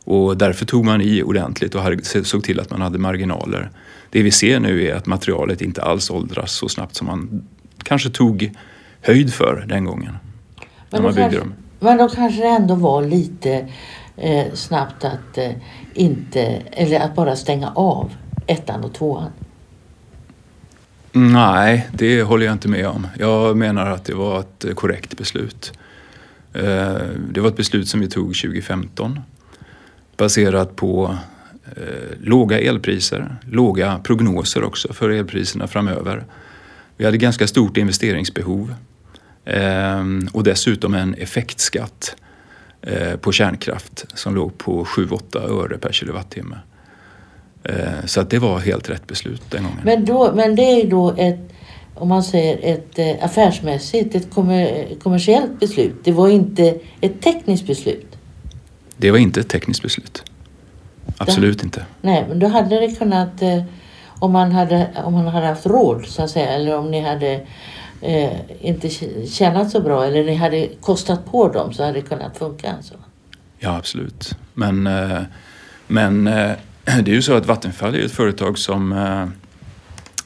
Och 0.05 0.37
därför 0.37 0.65
tog 0.67 0.85
man 0.85 1.01
i 1.01 1.23
ordentligt 1.23 1.75
och 1.75 1.83
såg 2.25 2.45
till 2.45 2.61
att 2.61 2.71
man 2.71 2.81
hade 2.81 2.99
marginaler. 2.99 3.71
Det 4.11 4.23
vi 4.23 4.31
ser 4.31 4.61
nu 4.61 4.87
är 4.87 4.95
att 4.95 5.07
materialet 5.07 5.63
inte 5.63 5.83
alls 5.83 6.11
åldras 6.11 6.53
så 6.53 6.69
snabbt 6.69 6.95
som 6.97 7.07
man 7.07 7.49
kanske 7.83 8.11
tog 8.11 8.53
höjd 9.01 9.35
för 9.35 9.65
den 9.69 9.85
gången. 9.85 10.13
när 10.57 10.67
Men 10.91 11.03
man 11.03 11.11
då, 11.11 11.17
byggde 11.17 11.23
kanske, 11.23 11.39
dem. 11.39 11.55
men 11.81 11.99
då 11.99 12.09
kanske 12.09 12.41
det 12.43 12.49
ändå 12.49 12.75
var 12.75 13.03
lite 13.03 13.69
eh, 14.17 14.53
snabbt 14.55 15.05
att 15.05 15.39
eh, 15.39 15.51
inte, 15.95 16.41
eller 16.73 17.01
att 17.01 17.15
bara 17.15 17.37
stänga 17.37 17.71
av 17.71 18.13
ettan 18.47 18.85
och 18.85 18.93
tvåan. 18.95 19.31
Nej, 21.13 21.89
det 21.93 22.23
håller 22.23 22.47
jag 22.47 22.53
inte 22.53 22.69
med 22.69 22.87
om. 22.89 23.07
Jag 23.19 23.57
menar 23.57 23.87
att 23.91 24.05
det 24.05 24.15
var 24.15 24.41
ett 24.41 24.65
korrekt 24.75 25.17
beslut. 25.19 25.73
Eh, 26.53 26.63
Det 27.33 27.41
var 27.41 27.49
ett 27.49 27.57
beslut 27.57 27.89
som 27.89 28.01
vi 28.01 28.09
tog 28.09 28.27
2015 28.27 29.21
baserat 30.17 30.77
på 30.77 31.17
eh, 31.77 31.83
låga 32.23 32.59
elpriser, 32.61 33.37
låga 33.51 34.01
prognoser 34.05 34.65
också 34.65 34.93
för 34.93 35.11
elpriserna 35.11 35.67
framöver. 35.67 36.25
Vi 36.97 37.05
hade 37.05 37.17
ganska 37.17 37.47
stort 37.47 37.77
investeringsbehov 37.77 38.75
eh, 39.45 40.05
och 40.33 40.45
dessutom 40.45 40.95
en 40.95 41.15
effektskatt 41.15 42.17
eh, 42.83 43.17
på 43.17 43.33
kärnkraft 43.33 44.05
som 44.15 44.35
låg 44.35 44.59
på 44.59 44.85
7-8 44.85 45.63
öre 45.65 45.79
per 45.79 45.93
kilowattimme. 45.93 46.59
Eh, 47.65 48.05
Så 48.07 48.21
att 48.21 48.31
det 48.31 48.39
var 48.39 48.59
helt 48.59 48.91
rätt 48.91 49.07
beslut 49.07 49.43
den 49.51 49.63
gången. 49.63 49.79
Men, 49.85 50.05
då, 50.05 50.33
men 50.35 50.57
det 50.57 50.63
är 50.63 50.83
ju 50.83 50.89
då 50.91 51.15
ett, 51.19 51.41
om 51.95 52.09
man 52.09 52.23
säger 52.23 52.75
ett 52.75 52.99
eh, 52.99 53.25
affärsmässigt, 53.25 54.15
ett 54.15 54.31
kommer, 54.31 54.87
kommersiellt 55.03 55.61
beslut. 55.61 55.95
Det 56.05 56.13
var 56.13 56.29
inte 56.29 56.75
ett 57.01 57.23
tekniskt 57.23 57.67
beslut. 57.67 58.14
Det 58.97 59.11
var 59.11 59.19
inte 59.19 59.41
ett 59.41 59.49
tekniskt 59.49 59.83
beslut. 59.83 60.23
Absolut 61.19 61.63
inte. 61.63 61.87
Nej, 62.01 62.27
men 62.29 62.39
då 62.39 62.47
hade 62.47 62.81
det 62.81 62.99
kunnat, 62.99 63.43
eh, 63.43 63.63
om 64.19 64.33
man 64.33 64.53
hade, 64.53 64.89
om 65.05 65.13
man 65.13 65.27
hade 65.27 65.47
haft 65.47 65.67
råd 65.67 66.07
så 66.07 66.23
att 66.23 66.31
säga, 66.31 66.49
eller 66.49 66.79
om 66.79 66.91
ni 66.91 67.01
hade 67.01 67.47
eh, 68.01 68.33
inte 68.61 68.91
tjänat 69.27 69.71
så 69.71 69.81
bra 69.81 70.05
eller 70.05 70.25
ni 70.25 70.35
hade 70.35 70.69
kostat 70.81 71.27
på 71.31 71.49
dem 71.49 71.73
så 71.73 71.85
hade 71.85 72.01
det 72.01 72.09
kunnat 72.09 72.37
funka. 72.37 72.73
Alltså. 72.73 72.95
Ja, 73.59 73.77
absolut. 73.77 74.37
Men, 74.55 74.87
eh, 74.87 75.23
men 75.87 76.27
eh, 76.27 76.51
det 76.85 77.11
är 77.11 77.15
ju 77.15 77.23
så 77.23 77.35
att 77.35 77.47
Vattenfall 77.47 77.95
är 77.95 78.05
ett 78.05 78.13
företag 78.13 78.59
som 78.59 78.95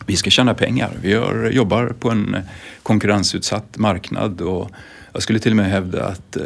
vi 0.06 0.16
ska 0.16 0.30
tjäna 0.30 0.54
pengar. 0.54 0.90
Vi 1.02 1.10
gör, 1.10 1.50
jobbar 1.50 1.94
på 2.00 2.10
en 2.10 2.36
konkurrensutsatt 2.82 3.78
marknad 3.78 4.40
och 4.40 4.70
jag 5.12 5.22
skulle 5.22 5.38
till 5.38 5.52
och 5.52 5.56
med 5.56 5.70
hävda 5.70 6.04
att 6.04 6.36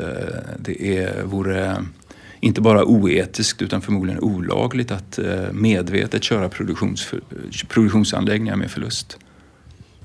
det 0.59 0.99
är, 0.99 1.23
vore 1.23 1.77
inte 2.43 2.61
bara 2.61 2.85
oetiskt 2.85 3.63
utan 3.63 3.81
förmodligen 3.81 4.21
olagligt 4.21 4.91
att 4.91 5.19
eh, 5.19 5.53
medvetet 5.53 6.23
köra 6.25 6.49
produktions, 6.49 7.15
produktionsanläggningar 7.69 8.57
med 8.57 8.71
förlust. 8.71 9.19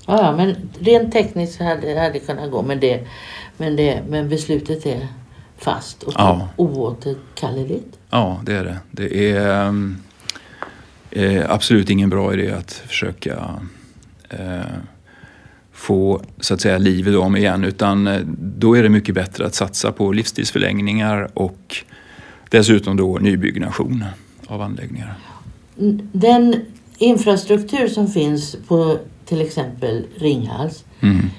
Ja, 0.06 0.36
men 0.36 0.56
rent 0.80 1.12
tekniskt 1.12 1.60
hade, 1.60 2.00
hade 2.00 2.12
det 2.12 2.18
kunnat 2.18 2.50
gå. 2.50 2.62
Men, 2.62 2.80
det, 2.80 3.06
men, 3.56 3.76
det, 3.76 4.02
men 4.08 4.28
beslutet 4.28 4.86
är 4.86 5.08
fast 5.58 6.02
och 6.02 6.12
Ja. 6.16 6.48
oåterkalleligt. 6.56 7.98
Ja, 8.10 8.40
det 8.44 8.52
är 8.54 8.64
det. 8.64 8.78
Det 8.90 9.32
är 9.32 9.66
ehm, 9.66 9.96
eh, 11.10 11.50
absolut 11.50 11.90
ingen 11.90 12.10
bra 12.10 12.34
idé 12.34 12.50
att 12.50 12.72
försöka 12.72 13.60
eh, 14.30 14.60
få 15.72 16.22
så 16.40 16.54
att 16.54 16.60
säga 16.60 16.78
liv 16.78 17.08
i 17.08 17.10
dem 17.12 17.36
igen 17.36 17.64
utan 17.64 18.06
eh, 18.06 18.20
då 18.38 18.76
är 18.76 18.82
det 18.82 18.88
mycket 18.88 19.14
bättre 19.14 19.46
att 19.46 19.54
satsa 19.54 19.92
på 19.92 20.12
livstidsförlängningar 20.12 21.28
och 21.34 21.76
dessutom 22.50 22.96
då 22.96 23.18
nybyggnation 23.18 24.04
av 24.46 24.62
anläggningar. 24.62 25.14
Den 26.12 26.54
infrastruktur 26.98 27.88
som 27.88 28.08
finns 28.08 28.56
på 28.68 28.98
till 29.24 29.40
exempel 29.40 30.04
Ringhals 30.16 30.84
Mm. 31.00 31.30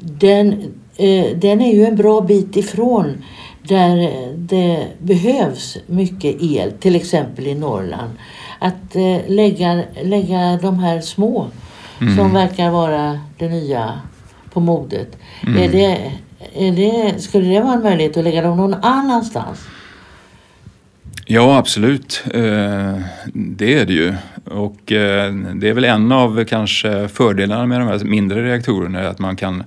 den, 0.00 0.52
eh, 0.96 1.36
den 1.36 1.60
är 1.60 1.74
ju 1.74 1.84
en 1.84 1.96
bra 1.96 2.20
bit 2.20 2.56
ifrån 2.56 3.22
där 3.62 4.12
det 4.36 4.86
behövs 4.98 5.78
mycket 5.86 6.42
el, 6.42 6.72
till 6.72 6.96
exempel 6.96 7.46
i 7.46 7.54
Norrland. 7.54 8.10
Att 8.58 8.96
eh, 8.96 9.18
lägga, 9.28 9.82
lägga 10.02 10.58
de 10.62 10.78
här 10.78 11.00
små 11.00 11.46
som 12.16 12.32
verkar 12.32 12.70
vara 12.70 13.20
det 13.38 13.48
nya 13.48 14.00
på 14.52 14.60
modet. 14.60 15.16
Är 15.58 15.68
det, 15.68 16.12
är 16.54 16.72
det, 16.72 17.22
skulle 17.22 17.48
det 17.48 17.60
vara 17.60 17.74
en 17.74 17.82
möjlighet 17.82 18.16
att 18.16 18.24
lägga 18.24 18.42
dem 18.42 18.56
någon 18.56 18.74
annanstans? 18.74 19.58
Ja, 21.32 21.58
absolut. 21.58 22.24
Eh, 22.34 22.98
det 23.34 23.74
är 23.74 23.86
det 23.86 23.92
ju. 23.92 24.14
Och 24.44 24.92
eh, 24.92 25.34
det 25.34 25.68
är 25.68 25.72
väl 25.72 25.84
en 25.84 26.12
av 26.12 26.44
kanske 26.44 27.08
fördelarna 27.08 27.66
med 27.66 27.80
de 27.80 27.88
här 27.88 28.04
mindre 28.04 28.44
reaktorerna 28.44 29.00
är 29.00 29.04
att 29.04 29.18
man 29.18 29.36
kan 29.36 29.64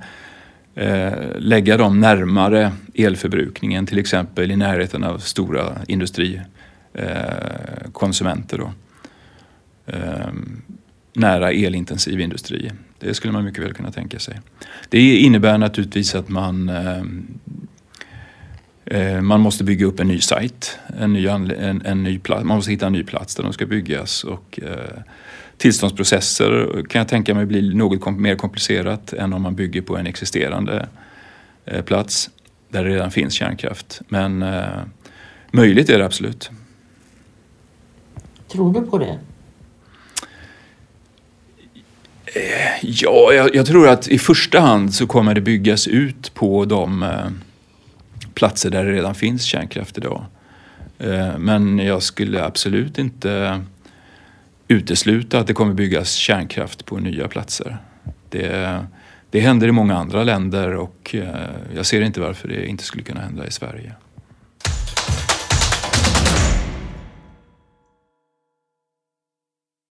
eh, 0.75 1.13
lägga 1.37 1.77
dem 1.77 1.99
närmare 1.99 2.71
elförbrukningen, 2.93 3.85
till 3.85 3.99
exempel 3.99 4.51
i 4.51 4.55
närheten 4.55 5.03
av 5.03 5.17
stora 5.17 5.77
industrikonsumenter. 5.87 8.57
Då. 8.57 8.73
Ehm, 9.87 10.61
nära 11.13 11.51
elintensiv 11.51 12.19
industri. 12.19 12.71
Det 12.99 13.13
skulle 13.13 13.33
man 13.33 13.43
mycket 13.43 13.63
väl 13.63 13.73
kunna 13.73 13.91
tänka 13.91 14.19
sig. 14.19 14.39
Det 14.89 15.17
innebär 15.17 15.57
naturligtvis 15.57 16.15
att 16.15 16.29
man 16.29 16.69
ehm, 16.69 17.27
man 19.21 19.39
måste 19.41 19.63
bygga 19.63 19.85
upp 19.85 19.99
en 19.99 20.07
ny 20.07 20.21
sajt, 20.21 20.79
en 20.99 21.13
ny, 21.13 21.27
en, 21.27 21.81
en 21.85 22.03
ny 22.03 22.19
plats. 22.19 22.43
Man 22.43 22.57
måste 22.57 22.71
hitta 22.71 22.85
en 22.87 22.93
ny 22.93 23.03
plats 23.03 23.35
där 23.35 23.43
de 23.43 23.53
ska 23.53 23.65
byggas. 23.65 24.23
Och, 24.23 24.59
eh, 24.63 25.01
tillståndsprocesser 25.57 26.83
kan 26.89 26.99
jag 26.99 27.07
tänka 27.07 27.35
mig 27.35 27.45
blir 27.45 27.75
något 27.75 28.01
kom- 28.01 28.21
mer 28.21 28.35
komplicerat 28.35 29.13
än 29.13 29.33
om 29.33 29.41
man 29.41 29.55
bygger 29.55 29.81
på 29.81 29.97
en 29.97 30.07
existerande 30.07 30.87
eh, 31.65 31.81
plats 31.81 32.29
där 32.69 32.83
det 32.83 32.89
redan 32.89 33.11
finns 33.11 33.33
kärnkraft. 33.33 34.01
Men 34.07 34.43
eh, 34.43 34.63
möjligt 35.51 35.89
är 35.89 35.97
det 35.99 36.05
absolut. 36.05 36.49
Tror 38.51 38.73
du 38.73 38.81
på 38.87 38.97
det? 38.97 39.19
Ja, 42.81 43.33
jag, 43.33 43.55
jag 43.55 43.65
tror 43.65 43.87
att 43.87 44.07
i 44.07 44.19
första 44.19 44.59
hand 44.59 44.93
så 44.93 45.07
kommer 45.07 45.33
det 45.35 45.41
byggas 45.41 45.87
ut 45.87 46.33
på 46.33 46.65
de 46.65 47.03
eh, 47.03 47.09
platser 48.33 48.69
där 48.69 48.85
det 48.85 48.91
redan 48.91 49.15
finns 49.15 49.43
kärnkraft 49.43 49.97
idag. 49.97 50.25
Eh, 50.99 51.37
men 51.37 51.79
jag 51.79 52.03
skulle 52.03 52.43
absolut 52.43 52.99
inte 52.99 53.61
utesluta 54.67 55.39
att 55.39 55.47
det 55.47 55.53
kommer 55.53 55.73
byggas 55.73 56.13
kärnkraft 56.13 56.85
på 56.85 56.97
nya 56.97 57.27
platser. 57.27 57.77
Det, 58.29 58.85
det 59.29 59.39
händer 59.39 59.67
i 59.67 59.71
många 59.71 59.97
andra 59.97 60.23
länder 60.23 60.75
och 60.75 61.15
eh, 61.15 61.49
jag 61.75 61.85
ser 61.85 62.01
inte 62.01 62.21
varför 62.21 62.47
det 62.47 62.65
inte 62.65 62.83
skulle 62.83 63.03
kunna 63.03 63.21
hända 63.21 63.47
i 63.47 63.51
Sverige. 63.51 63.93